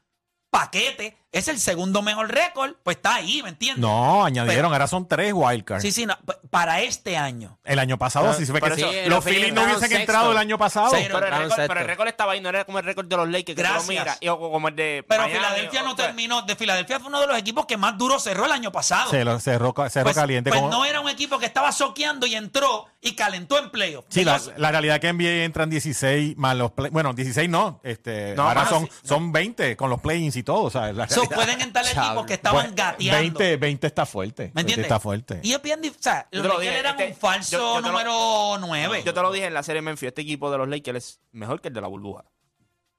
paquete, 0.50 1.16
es 1.32 1.48
el 1.48 1.60
segundo 1.60 2.02
mejor 2.02 2.30
récord, 2.32 2.74
pues 2.84 2.98
está 2.98 3.15
ahí, 3.15 3.41
¿me 3.41 3.50
entiendes? 3.50 3.80
No, 3.82 4.26
añadieron, 4.26 4.56
Pero- 4.63 4.74
ahora 4.74 4.88
son 4.88 5.08
tres 5.08 5.32
wildcards. 5.34 5.82
Sí, 5.82 5.91
sí, 5.91 6.06
no, 6.06 6.17
para 6.50 6.82
este 6.82 7.15
año. 7.17 7.58
El 7.63 7.80
año 7.80 7.98
pasado 7.98 8.26
Pero- 8.26 8.38
sí 8.38 8.46
se 8.46 8.52
ve 8.52 8.60
pero 8.60 8.76
que 8.76 8.82
eso- 8.82 8.91
sí. 8.91 8.98
Sí, 8.98 9.02
los 9.04 9.10
los 9.10 9.24
Phillies 9.24 9.39
Phillies 9.39 9.54
no 9.56 9.62
hubiesen 9.63 9.82
sexto. 9.89 10.00
entrado 10.00 10.32
el 10.32 10.38
año 10.38 10.58
pasado. 10.58 10.89
Sí, 10.91 10.98
Pero 11.04 11.17
el, 11.20 11.24
récord, 11.24 11.41
sexto. 11.48 11.67
pero 11.67 11.80
el 11.80 11.88
récord 11.88 12.08
estaba 12.10 12.32
ahí, 12.34 12.41
no 12.41 12.50
era 12.50 12.65
como 12.65 12.80
el 12.80 12.86
récord 12.86 13.06
de 13.08 13.15
los 13.17 13.28
Lakers, 13.30 13.46
que 13.46 13.56
tú 13.56 13.62
lo 13.62 13.70
Gracias. 13.70 13.88
miras, 13.89 14.17
y- 14.20 14.28
o 14.28 14.39
como 14.39 14.67
el 14.67 14.76
de 14.76 15.06
Pero 15.08 15.24
Miami, 15.24 15.38
Filadelfia 15.39 15.82
o- 15.82 15.84
no 15.86 15.91
o 15.94 15.96
sea, 15.96 16.06
terminó. 16.08 16.41
De 16.41 16.56
Filadelfia 16.56 17.00
fue 17.00 17.08
uno 17.08 17.22
de 17.22 17.28
los 17.28 17.38
equipos 17.38 17.65
que 17.65 17.78
más 17.78 17.98
duro 17.98 18.20
cerró 18.20 18.46
el 18.46 18.52
año 18.52 18.72
pasado. 18.72 19.10
Se 19.12 19.24
lo 19.24 19.39
cerró, 19.39 19.74
ca- 19.74 19.89
cerró 19.89 20.06
pues, 20.06 20.15
caliente. 20.17 20.50
pues 20.50 20.60
como- 20.60 20.72
no 20.74 20.84
era 20.86 21.00
un 21.00 21.10
equipo 21.10 21.39
que 21.39 21.46
estaba 21.46 21.72
soqueando 21.72 22.26
y 22.28 22.36
entró 22.36 22.88
y 23.00 23.15
calentó 23.15 23.58
en 23.58 23.70
playoff. 23.70 24.06
Sí, 24.10 24.24
la, 24.26 24.36
Ellos- 24.36 24.52
la 24.58 24.72
realidad 24.72 24.96
es 24.96 25.02
que 25.02 25.08
en 25.08 25.15
NBA 25.17 25.44
entran 25.46 25.70
16 25.70 26.36
más 26.38 26.56
los 26.58 26.72
play, 26.72 26.91
bueno, 26.91 27.13
16 27.13 27.50
no, 27.50 27.80
este, 27.84 28.36
No, 28.36 28.44
ahora 28.50 28.62
más, 28.62 28.70
son, 28.70 28.86
sí. 28.86 28.91
son 29.04 29.32
20 29.32 29.76
con 29.78 29.89
los 29.89 30.02
play-ins 30.02 30.36
y 30.36 30.44
todo, 30.44 30.63
o 30.63 30.70
sea, 30.70 30.91
la 30.91 31.08
so, 31.08 31.21
pueden 31.30 31.62
entrar 31.62 31.86
equipos 31.86 32.26
que 32.26 32.34
estaban 32.36 32.76
gateando. 32.76 33.40
20, 33.40 33.58
20 33.58 33.88
está 33.88 34.06
fuerte. 34.06 34.44
¿Me 34.44 34.48
20 34.48 34.62
entiendes? 34.62 34.86
Está 34.86 35.00
fuerte. 35.00 35.40
Y 35.44 35.54
es 35.54 35.62
bien 35.62 35.82
dif- 35.82 35.98
o 35.98 36.02
sea, 36.02 36.28
los 36.32 36.42
te 36.44 36.48
lo 36.48 36.54
Lakers 36.56 36.62
dije, 36.62 36.80
eran 36.80 37.00
este- 37.00 37.08
un 37.14 37.16
falso 37.20 37.52
yo- 37.52 37.58
yo 37.58 37.76
te 37.76 37.82
lo- 37.82 37.92
número 37.92 38.58
9. 38.60 39.04
Yo 39.06 39.14
te 39.14 39.22
lo 39.22 39.32
dije 39.32 39.46
en 39.48 39.54
la 39.54 39.64
serie 39.64 39.82
Memphis, 39.82 40.08
este 40.08 40.22
equipo 40.22 40.52
de 40.52 40.58
los 40.58 40.68
Lakers 40.68 40.98
es 40.98 41.20
mejor 41.32 41.62
que 41.62 41.68
el 41.70 41.74
de 41.74 41.82
la 41.82 41.88
burbuja. 41.88 42.24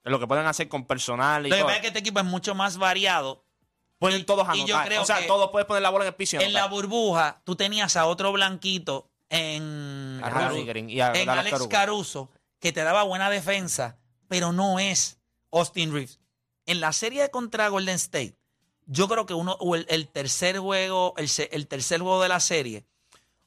Lo 0.05 0.19
que 0.19 0.27
pueden 0.27 0.47
hacer 0.47 0.69
con 0.69 0.85
personal 0.87 1.47
y 1.47 1.51
Lo 1.51 1.55
que 1.57 1.61
todo. 1.61 1.67
pasa 1.69 1.77
es 1.77 1.81
que 1.83 1.87
este 1.89 2.01
equipo 2.01 2.19
es 2.19 2.25
mucho 2.27 2.55
más 2.55 2.77
variado. 2.77 3.45
Pueden 3.99 4.27
todos 4.27 4.45
y 4.57 4.59
yo 4.67 4.75
anotar. 4.75 4.87
creo 4.89 5.03
o 5.03 5.05
sea, 5.05 5.19
que 5.21 5.27
todos 5.27 5.51
puedes 5.53 5.65
poner 5.67 5.81
la 5.83 5.91
bola 5.91 6.05
en 6.05 6.09
el 6.09 6.15
piso 6.17 6.37
y 6.37 6.43
En 6.43 6.53
la 6.53 6.65
anotar. 6.65 6.71
burbuja, 6.75 7.41
tú 7.45 7.55
tenías 7.55 7.97
a 7.97 8.07
otro 8.07 8.33
blanquito 8.33 9.09
en, 9.31 10.21
A 10.25 10.29
Randy 10.29 10.65
Green 10.65 10.91
y 10.91 11.01
a 11.01 11.13
en 11.13 11.29
Alex 11.29 11.51
Caruso. 11.51 11.69
Caruso, 11.69 12.31
que 12.59 12.73
te 12.73 12.83
daba 12.83 13.05
buena 13.05 13.31
defensa, 13.31 13.97
pero 14.27 14.53
no 14.53 14.81
es 14.81 15.19
Austin 15.53 15.93
Reeves. 15.93 16.19
En 16.67 16.81
la 16.81 16.93
serie 16.93 17.31
contra 17.31 17.69
Golden 17.69 17.97
State, 17.97 18.37
yo 18.87 19.09
creo 19.09 19.27
que 19.27 19.35
uno, 19.35 19.57
o 19.61 19.75
el, 19.77 19.87
el 19.89 20.09
tercer 20.09 20.59
juego, 20.59 21.15
el, 21.17 21.29
el 21.51 21.67
tercer 21.67 22.01
juego 22.01 22.23
de 22.23 22.29
la 22.29 22.41
serie, 22.41 22.85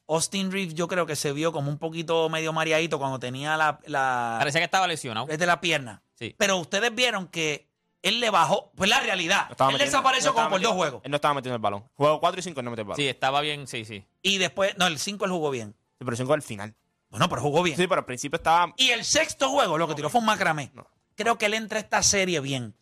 Austin 0.08 0.52
Reeves 0.52 0.74
yo 0.74 0.86
creo 0.88 1.06
que 1.06 1.16
se 1.16 1.32
vio 1.32 1.52
como 1.52 1.70
un 1.70 1.78
poquito 1.78 2.28
medio 2.28 2.52
mareadito 2.52 2.98
cuando 2.98 3.18
tenía 3.18 3.56
la, 3.56 3.80
la 3.86 4.36
Parecía 4.38 4.60
que 4.60 4.66
estaba 4.66 4.86
lesionado. 4.86 5.26
desde 5.26 5.46
la 5.46 5.60
pierna. 5.60 6.02
Sí. 6.14 6.34
Pero 6.38 6.56
ustedes 6.58 6.94
vieron 6.94 7.26
que 7.26 7.66
él 8.02 8.20
le 8.20 8.30
bajó, 8.30 8.70
pues 8.76 8.88
la 8.88 9.00
realidad. 9.00 9.48
No 9.48 9.66
Él 9.68 9.72
metiendo- 9.72 9.78
desapareció 9.84 10.30
no 10.30 10.34
como 10.36 10.50
por 10.50 10.60
dos 10.60 10.72
juegos. 10.74 11.00
Él 11.04 11.10
no 11.10 11.16
estaba 11.16 11.34
metiendo 11.34 11.56
el 11.56 11.62
balón. 11.62 11.84
Juego 11.96 12.20
4 12.20 12.38
y 12.38 12.42
5 12.42 12.62
no 12.62 12.70
metió 12.70 12.82
el 12.82 12.86
balón. 12.88 12.96
Sí, 12.96 13.08
estaba 13.08 13.40
bien, 13.40 13.66
sí, 13.66 13.84
sí. 13.84 14.04
Y 14.22 14.38
después, 14.38 14.76
no, 14.78 14.86
el 14.86 14.98
5 15.00 15.24
él 15.24 15.30
jugó 15.32 15.50
bien. 15.50 15.74
Sí, 15.98 16.04
pero 16.04 16.16
5 16.16 16.32
al 16.34 16.42
final. 16.42 16.74
Bueno, 17.10 17.28
pero 17.28 17.42
jugó 17.42 17.62
bien. 17.64 17.76
Sí, 17.76 17.86
pero 17.88 18.00
al 18.00 18.04
principio 18.04 18.36
estaba. 18.36 18.72
Y 18.76 18.90
el 18.90 19.04
sexto 19.04 19.48
juego, 19.50 19.76
lo 19.76 19.88
que 19.88 19.94
tiró 19.96 20.08
fue 20.08 20.20
un 20.20 20.26
macramé. 20.26 20.70
No. 20.74 20.86
Creo 21.16 21.36
que 21.36 21.46
él 21.46 21.54
entra 21.54 21.78
a 21.78 21.82
esta 21.82 22.02
serie 22.04 22.38
bien. 22.40 22.74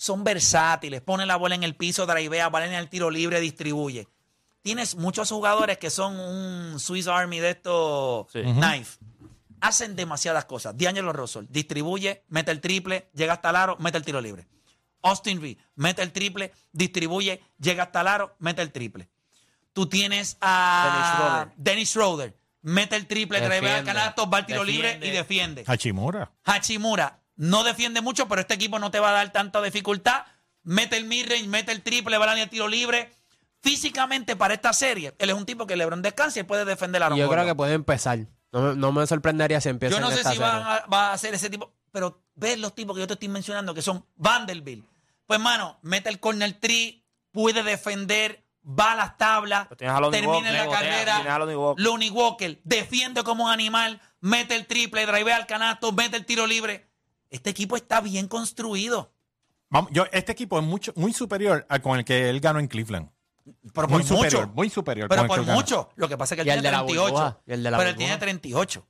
Son 0.00 0.22
versátiles, 0.24 1.00
pone 1.02 1.26
la 1.26 1.34
bola 1.36 1.56
en 1.56 1.64
el 1.64 1.74
piso, 1.74 2.06
drivea, 2.06 2.48
valen 2.48 2.72
el 2.72 2.88
tiro 2.88 3.10
libre, 3.10 3.40
distribuye. 3.40 4.06
Tienes 4.62 4.94
muchos 4.94 5.28
jugadores 5.28 5.76
que 5.78 5.90
son 5.90 6.18
un 6.18 6.78
Swiss 6.78 7.08
Army 7.08 7.40
de 7.40 7.50
estos 7.50 8.26
Sí. 8.32 8.42
knife. 8.42 8.98
Hacen 9.60 9.96
demasiadas 9.96 10.44
cosas. 10.44 10.76
D'Angelo 10.78 11.12
Russell 11.12 11.46
distribuye, 11.48 12.22
mete 12.28 12.52
el 12.52 12.60
triple, 12.60 13.10
llega 13.12 13.32
hasta 13.34 13.50
el 13.50 13.56
aro, 13.56 13.76
mete 13.80 13.98
el 13.98 14.04
tiro 14.04 14.20
libre. 14.20 14.46
Austin 15.02 15.40
Reed 15.42 15.58
mete 15.74 16.00
el 16.02 16.12
triple, 16.12 16.52
distribuye, 16.72 17.42
llega 17.58 17.82
hasta 17.84 18.00
el 18.02 18.06
aro, 18.08 18.36
mete 18.38 18.62
el 18.62 18.70
triple. 18.70 19.08
Tú 19.72 19.88
tienes 19.88 20.36
a 20.40 20.84
Dennis 20.92 21.08
Schroeder. 21.12 21.52
Dennis 21.56 21.88
Schroeder, 21.90 22.36
mete 22.62 22.94
el 22.96 23.06
triple, 23.08 23.40
drivea 23.40 23.78
al 23.78 23.84
canasto, 23.84 24.30
va 24.30 24.38
al 24.38 24.46
tiro 24.46 24.64
Defiende. 24.64 24.92
libre 24.94 25.08
y 25.08 25.10
defiende. 25.10 25.64
Hachimura. 25.66 26.30
Hachimura 26.44 27.17
no 27.38 27.64
defiende 27.64 28.00
mucho, 28.02 28.28
pero 28.28 28.40
este 28.42 28.54
equipo 28.54 28.78
no 28.78 28.90
te 28.90 28.98
va 29.00 29.10
a 29.10 29.12
dar 29.12 29.32
tanta 29.32 29.62
dificultad. 29.62 30.26
Mete 30.64 30.96
el 30.96 31.04
midrange, 31.04 31.46
mete 31.48 31.72
el 31.72 31.82
triple, 31.82 32.18
va 32.18 32.30
al 32.30 32.50
tiro 32.50 32.68
libre. 32.68 33.10
Físicamente 33.62 34.36
para 34.36 34.54
esta 34.54 34.72
serie, 34.72 35.14
él 35.18 35.30
es 35.30 35.36
un 35.36 35.46
tipo 35.46 35.66
que 35.66 35.76
LeBron 35.76 36.02
descansa 36.02 36.40
y 36.40 36.42
puede 36.42 36.64
defender 36.64 37.02
a 37.02 37.14
Y 37.14 37.18
yo 37.18 37.28
creo 37.30 37.44
que 37.46 37.54
puede 37.54 37.74
empezar. 37.74 38.18
No, 38.52 38.60
me- 38.60 38.74
no 38.76 38.92
me 38.92 39.06
sorprendería 39.06 39.60
si 39.60 39.68
empieza 39.68 39.94
Yo 39.96 40.00
no 40.00 40.08
en 40.08 40.14
sé 40.14 40.20
esta 40.20 40.32
si 40.32 40.38
van 40.38 40.62
a, 40.62 40.86
va 40.86 41.10
a 41.10 41.12
hacer 41.12 41.34
ese 41.34 41.48
tipo, 41.50 41.72
pero 41.92 42.22
ves 42.34 42.58
los 42.58 42.74
tipos 42.74 42.94
que 42.96 43.00
yo 43.00 43.06
te 43.06 43.14
estoy 43.14 43.28
mencionando 43.28 43.74
que 43.74 43.82
son 43.82 44.04
Vanderbilt. 44.16 44.84
Pues, 45.26 45.38
mano, 45.38 45.78
mete 45.82 46.08
el 46.08 46.18
corner 46.20 46.54
tree, 46.54 47.04
puede 47.30 47.62
defender, 47.62 48.44
va 48.66 48.92
a 48.92 48.96
las 48.96 49.16
tablas, 49.18 49.68
a 49.70 49.76
termina 50.10 50.50
la 50.50 50.68
carrera. 50.68 51.34
a 51.34 51.38
Lonnie 51.38 51.56
Walker. 51.56 51.84
Lonnie 51.84 52.10
Walker 52.10 52.60
defiende 52.64 53.22
como 53.22 53.44
un 53.44 53.50
animal, 53.50 54.00
mete 54.20 54.56
el 54.56 54.66
triple, 54.66 55.04
drivea 55.06 55.36
al 55.36 55.46
canasto, 55.46 55.92
mete 55.92 56.16
el 56.16 56.24
tiro 56.24 56.46
libre. 56.46 56.87
Este 57.30 57.50
equipo 57.50 57.76
está 57.76 58.00
bien 58.00 58.28
construido. 58.28 59.12
Vamos, 59.70 59.90
yo, 59.92 60.06
este 60.12 60.32
equipo 60.32 60.58
es 60.58 60.64
mucho, 60.64 60.92
muy 60.96 61.12
superior 61.12 61.66
al 61.68 61.82
con 61.82 61.98
el 61.98 62.04
que 62.04 62.30
él 62.30 62.40
ganó 62.40 62.58
en 62.58 62.68
Cleveland. 62.68 63.10
Pero 63.74 63.88
muy 63.88 64.02
por 64.02 64.04
superior, 64.04 64.46
mucho. 64.46 64.54
muy 64.54 64.70
superior. 64.70 65.08
Pero 65.08 65.26
con 65.26 65.40
el 65.40 65.46
por 65.46 65.54
mucho. 65.54 65.90
Lo 65.96 66.08
que 66.08 66.16
pasa 66.16 66.34
es 66.34 66.36
que 66.36 66.42
él 66.42 66.46
tiene 66.46 66.62
de 66.62 66.70
la 66.70 66.84
38. 66.84 67.12
burbuja, 67.12 67.40
la 67.46 67.78
pero 67.78 67.90
él 67.90 67.96
tiene 67.96 68.16
38. 68.16 68.86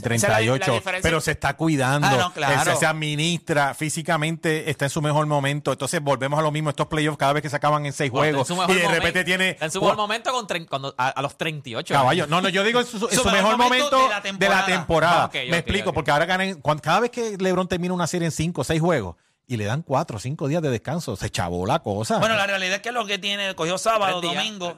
Sí, 0.00 0.14
Esa 0.14 0.16
es 0.16 0.22
la- 0.22 0.28
la 0.54 0.58
38, 0.64 0.82
pero 1.02 1.20
se 1.20 1.30
está 1.32 1.56
cuidando, 1.56 2.06
Ah, 2.08 2.16
no, 2.16 2.32
claro. 2.32 2.54
él 2.54 2.60
se, 2.60 2.76
se 2.76 2.86
administra, 2.86 3.74
físicamente 3.74 4.70
está 4.70 4.86
en 4.86 4.90
su 4.90 5.00
mejor 5.02 5.26
momento. 5.26 5.72
Entonces 5.72 6.00
volvemos 6.02 6.38
a 6.38 6.42
lo 6.42 6.50
mismo, 6.50 6.70
estos 6.70 6.86
playoffs 6.86 7.16
cada 7.18 7.32
vez 7.32 7.42
que 7.42 7.50
se 7.50 7.56
acaban 7.56 7.86
en 7.86 7.92
seis 7.92 8.10
Bueno, 8.10 8.44
juegos 8.44 8.50
en 8.50 8.54
y 8.56 8.58
de 8.78 8.82
momento- 8.84 8.90
repente 8.90 9.24
tiene... 9.24 9.56
En 9.60 9.70
su 9.70 9.80
mejor 9.80 9.96
momento 9.96 10.32
con 10.32 10.46
tre- 10.46 10.66
cuando, 10.68 10.94
a, 10.98 11.08
a 11.08 11.22
los 11.22 11.36
38. 11.38 11.94
Caballo, 11.94 12.26
no, 12.26 12.40
no, 12.40 12.48
yo 12.48 12.64
digo 12.64 12.80
en 12.80 12.86
su, 12.86 12.96
en 13.08 13.16
su 13.18 13.24
mejor 13.30 13.56
momento, 13.56 14.02
de 14.38 14.48
la 14.48 14.66
temporada. 14.66 15.24
Ah, 15.24 15.30
Me 15.50 15.58
explico, 15.58 15.92
porque 15.92 16.10
ahora 16.10 16.26
ganan, 16.26 16.54
cuan- 16.60 16.78
cada 16.78 17.00
vez 17.00 17.10
que 17.10 17.36
LeBron 17.38 17.68
termina 17.68 17.94
una 17.94 18.06
serie 18.06 18.26
en 18.26 18.32
cinco 18.32 18.62
o 18.62 18.64
seis 18.64 18.80
juegos 18.80 19.16
y 19.46 19.56
le 19.56 19.64
dan 19.64 19.82
cuatro 19.82 20.16
o 20.16 20.20
cinco 20.20 20.48
días 20.48 20.62
de 20.62 20.70
descanso, 20.70 21.16
se 21.16 21.30
chavó 21.30 21.66
la 21.66 21.80
cosa. 21.80 22.18
Bueno, 22.18 22.34
la 22.36 22.46
realidad 22.46 22.76
es 22.76 22.80
que 22.82 22.92
lo 22.92 23.04
que 23.06 23.18
tiene, 23.18 23.54
cogió 23.54 23.76
sábado, 23.78 24.20
Tres 24.20 24.32
días, 24.32 24.44
domingo, 24.44 24.74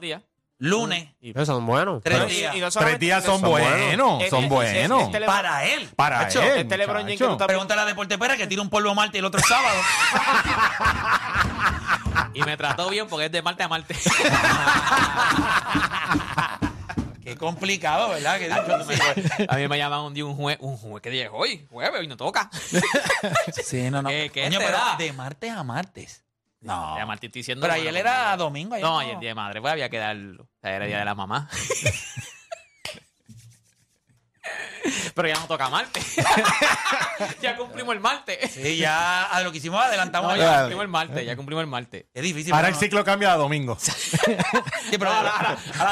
lunes, 0.59 1.09
Pero 1.21 1.45
son 1.45 1.65
buenos. 1.65 2.01
tres 2.03 2.17
Pero- 2.17 2.27
días. 2.29 2.55
y 2.55 2.59
no 2.59 2.65
Tres 2.65 2.73
solamente 2.73 3.05
días 3.05 3.23
son 3.23 3.41
buenos, 3.41 4.23
Eh, 4.23 4.29
son 4.29 4.43
eh, 4.45 4.47
buenos. 4.49 5.03
este 5.03 5.21
Para 5.21 5.65
él. 5.65 5.87
Para 5.95 6.27
él, 6.27 6.57
este 6.57 6.77
LeBron 6.77 7.01
James 7.03 7.11
que 7.13 7.17
tú 7.17 7.23
muchacho. 7.25 7.31
estás- 7.33 7.47
Pregúntale 7.47 7.81
a 7.81 7.85
Deporte 7.85 8.17
Pera 8.17 8.37
que 8.37 8.47
tira 8.47 8.61
un 8.61 8.69
polvo 8.69 8.95
Marte 8.95 9.17
y 9.17 9.19
el 9.19 9.25
otro 9.25 9.39
sábado. 9.47 9.77
Y 12.33 12.41
me 12.43 12.55
trató 12.57 12.89
bien 12.89 13.07
porque 13.07 13.25
es 13.25 13.31
de 13.31 13.41
Marte 13.41 13.63
a 13.63 13.67
Marte. 13.67 13.95
Qué 17.23 17.35
complicado, 17.35 18.09
¿verdad? 18.09 18.37
Que 18.39 18.47
dicho, 18.47 18.61
a 19.49 19.55
mí 19.55 19.67
me 19.67 19.77
llaman 19.77 19.99
un 20.01 20.13
día 20.13 20.23
un 20.25 20.35
juez, 20.35 20.57
un 20.61 20.77
juez 20.77 21.01
que 21.01 21.09
dije, 21.09 21.29
hoy, 21.31 21.67
jueves, 21.69 21.99
hoy 21.99 22.07
no 22.07 22.15
toca. 22.15 22.49
Sí, 23.65 23.89
no, 23.91 24.01
no. 24.01 24.09
¿Qué- 24.13 24.29
qué 24.33 24.43
Coño, 24.45 24.59
te 24.59 24.65
pero 24.65 24.77
da? 24.77 24.95
de 24.97 25.11
martes 25.13 25.51
a 25.51 25.63
martes. 25.63 26.23
No. 26.61 26.97
Ya 26.97 27.13
estoy 27.13 27.29
diciendo. 27.29 27.61
Pero 27.61 27.73
bueno, 27.75 27.89
ayer 27.89 28.01
era 28.01 28.35
domingo. 28.37 28.75
Ayer 28.75 28.85
No, 28.85 28.99
ayer 28.99 29.19
día 29.19 29.29
de 29.29 29.35
madre, 29.35 29.61
pues 29.61 29.71
había 29.71 29.89
que 29.89 29.97
darlo. 29.97 30.43
O 30.43 30.49
sea, 30.61 30.75
era 30.75 30.85
día 30.85 30.99
de 30.99 31.05
la 31.05 31.15
mamá. 31.15 31.49
Pero 35.13 35.27
ya 35.27 35.35
no 35.35 35.45
toca 35.47 35.69
Marte. 35.69 36.01
ya 37.41 37.55
cumplimos 37.57 37.93
el 37.95 37.99
martes. 37.99 38.51
Sí, 38.51 38.77
ya 38.77 39.23
a 39.23 39.41
lo 39.41 39.51
que 39.51 39.57
hicimos 39.57 39.83
adelantamos. 39.83 40.31
No, 40.31 40.37
ya. 40.37 40.43
ya 40.43 40.57
cumplimos 40.59 40.81
el 40.83 40.87
martes, 40.89 41.25
ya 41.25 41.35
cumplimos 41.35 41.61
el 41.63 41.67
martes. 41.67 42.05
Es 42.13 42.23
difícil. 42.23 42.53
Ahora 42.53 42.67
el 42.67 42.73
no. 42.73 42.79
ciclo 42.79 43.03
cambia 43.03 43.33
a 43.33 43.37
domingo. 43.37 43.77
Sí, 43.79 44.97
pero 44.97 45.11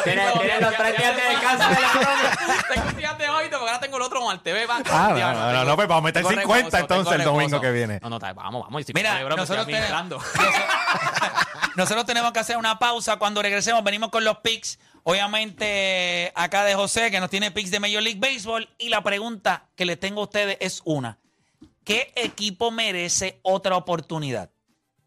Tiene- 0.04 0.32
tiene 0.32 0.62
los 0.62 0.76
tres 0.76 0.98
días 0.98 1.16
de 1.16 1.22
descanso 1.22 1.70
de 1.70 1.82
la 1.82 1.92
broma. 1.92 2.64
Tengo 2.74 2.88
un 2.90 2.96
día 2.98 3.14
de 3.14 3.30
hoy 3.30 3.46
porque 3.50 3.58
ahora 3.66 3.80
tengo 3.80 3.98
el 3.98 4.04
otro 4.04 4.26
martes. 4.26 4.54
Ve, 4.54 4.66
va. 4.66 4.78
Ah, 4.90 5.10
no, 5.10 5.16
no, 5.16 5.34
no, 5.34 5.52
tengo- 5.52 5.64
no, 5.66 5.76
pues 5.76 5.88
vamos 5.88 6.02
a 6.02 6.06
meter 6.06 6.24
tengo 6.24 6.30
50 6.42 6.56
reposo, 6.66 6.78
entonces 6.78 7.14
el 7.20 7.24
domingo 7.24 7.62
que 7.62 7.72
viene. 7.72 8.00
No, 8.02 8.10
no, 8.10 8.20
vamos, 8.20 8.64
vamos. 8.66 8.84
Mira, 8.94 9.20
nosotros 9.36 9.66
tenemos, 9.66 10.24
nosotros 11.76 12.06
tenemos 12.06 12.32
que 12.32 12.40
hacer 12.40 12.58
una 12.58 12.80
pausa. 12.80 13.18
Cuando 13.18 13.42
regresemos, 13.42 13.84
venimos 13.84 14.10
con 14.10 14.24
los 14.24 14.38
picks. 14.38 14.80
Obviamente, 15.08 16.32
acá 16.34 16.64
de 16.64 16.74
José, 16.74 17.12
que 17.12 17.20
nos 17.20 17.30
tiene 17.30 17.52
picks 17.52 17.70
de 17.70 17.80
Major 17.80 18.02
League 18.02 18.20
Baseball. 18.20 18.68
Y 18.80 18.90
la 18.90 19.04
pregunta 19.04 19.70
que 19.76 19.86
les 19.86 20.00
tengo 20.00 20.22
a 20.22 20.24
ustedes 20.24 20.58
es 20.60 20.82
una: 20.84 21.20
¿Qué 21.84 22.12
equipo 22.16 22.72
merece 22.72 23.40
otra 23.44 23.78
oportunidad? 23.78 24.50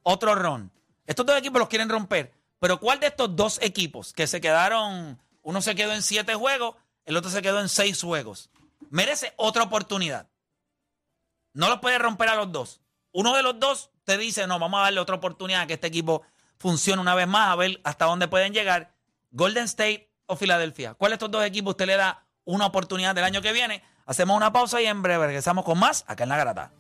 Otro 0.04 0.36
ron. 0.36 0.70
Estos 1.04 1.26
dos 1.26 1.36
equipos 1.36 1.58
los 1.58 1.68
quieren 1.68 1.88
romper. 1.88 2.32
Pero 2.60 2.78
¿cuál 2.78 3.00
de 3.00 3.08
estos 3.08 3.34
dos 3.34 3.58
equipos 3.60 4.12
que 4.12 4.28
se 4.28 4.40
quedaron, 4.40 5.20
uno 5.42 5.60
se 5.60 5.74
quedó 5.74 5.92
en 5.92 6.02
siete 6.02 6.36
juegos, 6.36 6.76
el 7.04 7.16
otro 7.16 7.28
se 7.28 7.42
quedó 7.42 7.60
en 7.60 7.68
seis 7.68 8.00
juegos, 8.00 8.50
merece 8.90 9.32
otra 9.36 9.64
oportunidad? 9.64 10.28
No 11.54 11.68
los 11.68 11.80
puede 11.80 11.98
romper 11.98 12.28
a 12.28 12.36
los 12.36 12.52
dos. 12.52 12.80
Uno 13.10 13.34
de 13.34 13.42
los 13.42 13.58
dos 13.58 13.90
te 14.04 14.16
dice, 14.16 14.46
no, 14.46 14.60
vamos 14.60 14.78
a 14.78 14.84
darle 14.84 15.00
otra 15.00 15.16
oportunidad 15.16 15.62
a 15.62 15.66
que 15.66 15.74
este 15.74 15.88
equipo 15.88 16.22
funcione 16.56 17.02
una 17.02 17.16
vez 17.16 17.26
más, 17.26 17.48
a 17.48 17.56
ver 17.56 17.80
hasta 17.82 18.04
dónde 18.04 18.28
pueden 18.28 18.52
llegar. 18.52 18.94
Golden 19.30 19.64
State 19.64 20.10
o 20.26 20.36
Filadelfia. 20.36 20.94
¿Cuál 20.94 21.10
de 21.10 21.14
estos 21.14 21.30
dos 21.30 21.44
equipos 21.44 21.72
usted 21.72 21.86
le 21.86 21.96
da 21.96 22.26
una 22.44 22.66
oportunidad 22.66 23.14
del 23.14 23.24
año 23.24 23.42
que 23.42 23.52
viene? 23.52 23.82
Hacemos 24.06 24.36
una 24.36 24.52
pausa 24.52 24.80
y 24.80 24.86
en 24.86 25.02
breve 25.02 25.26
regresamos 25.26 25.64
con 25.64 25.78
más 25.78 26.04
acá 26.06 26.24
en 26.24 26.30
La 26.30 26.36
Garata. 26.36 26.72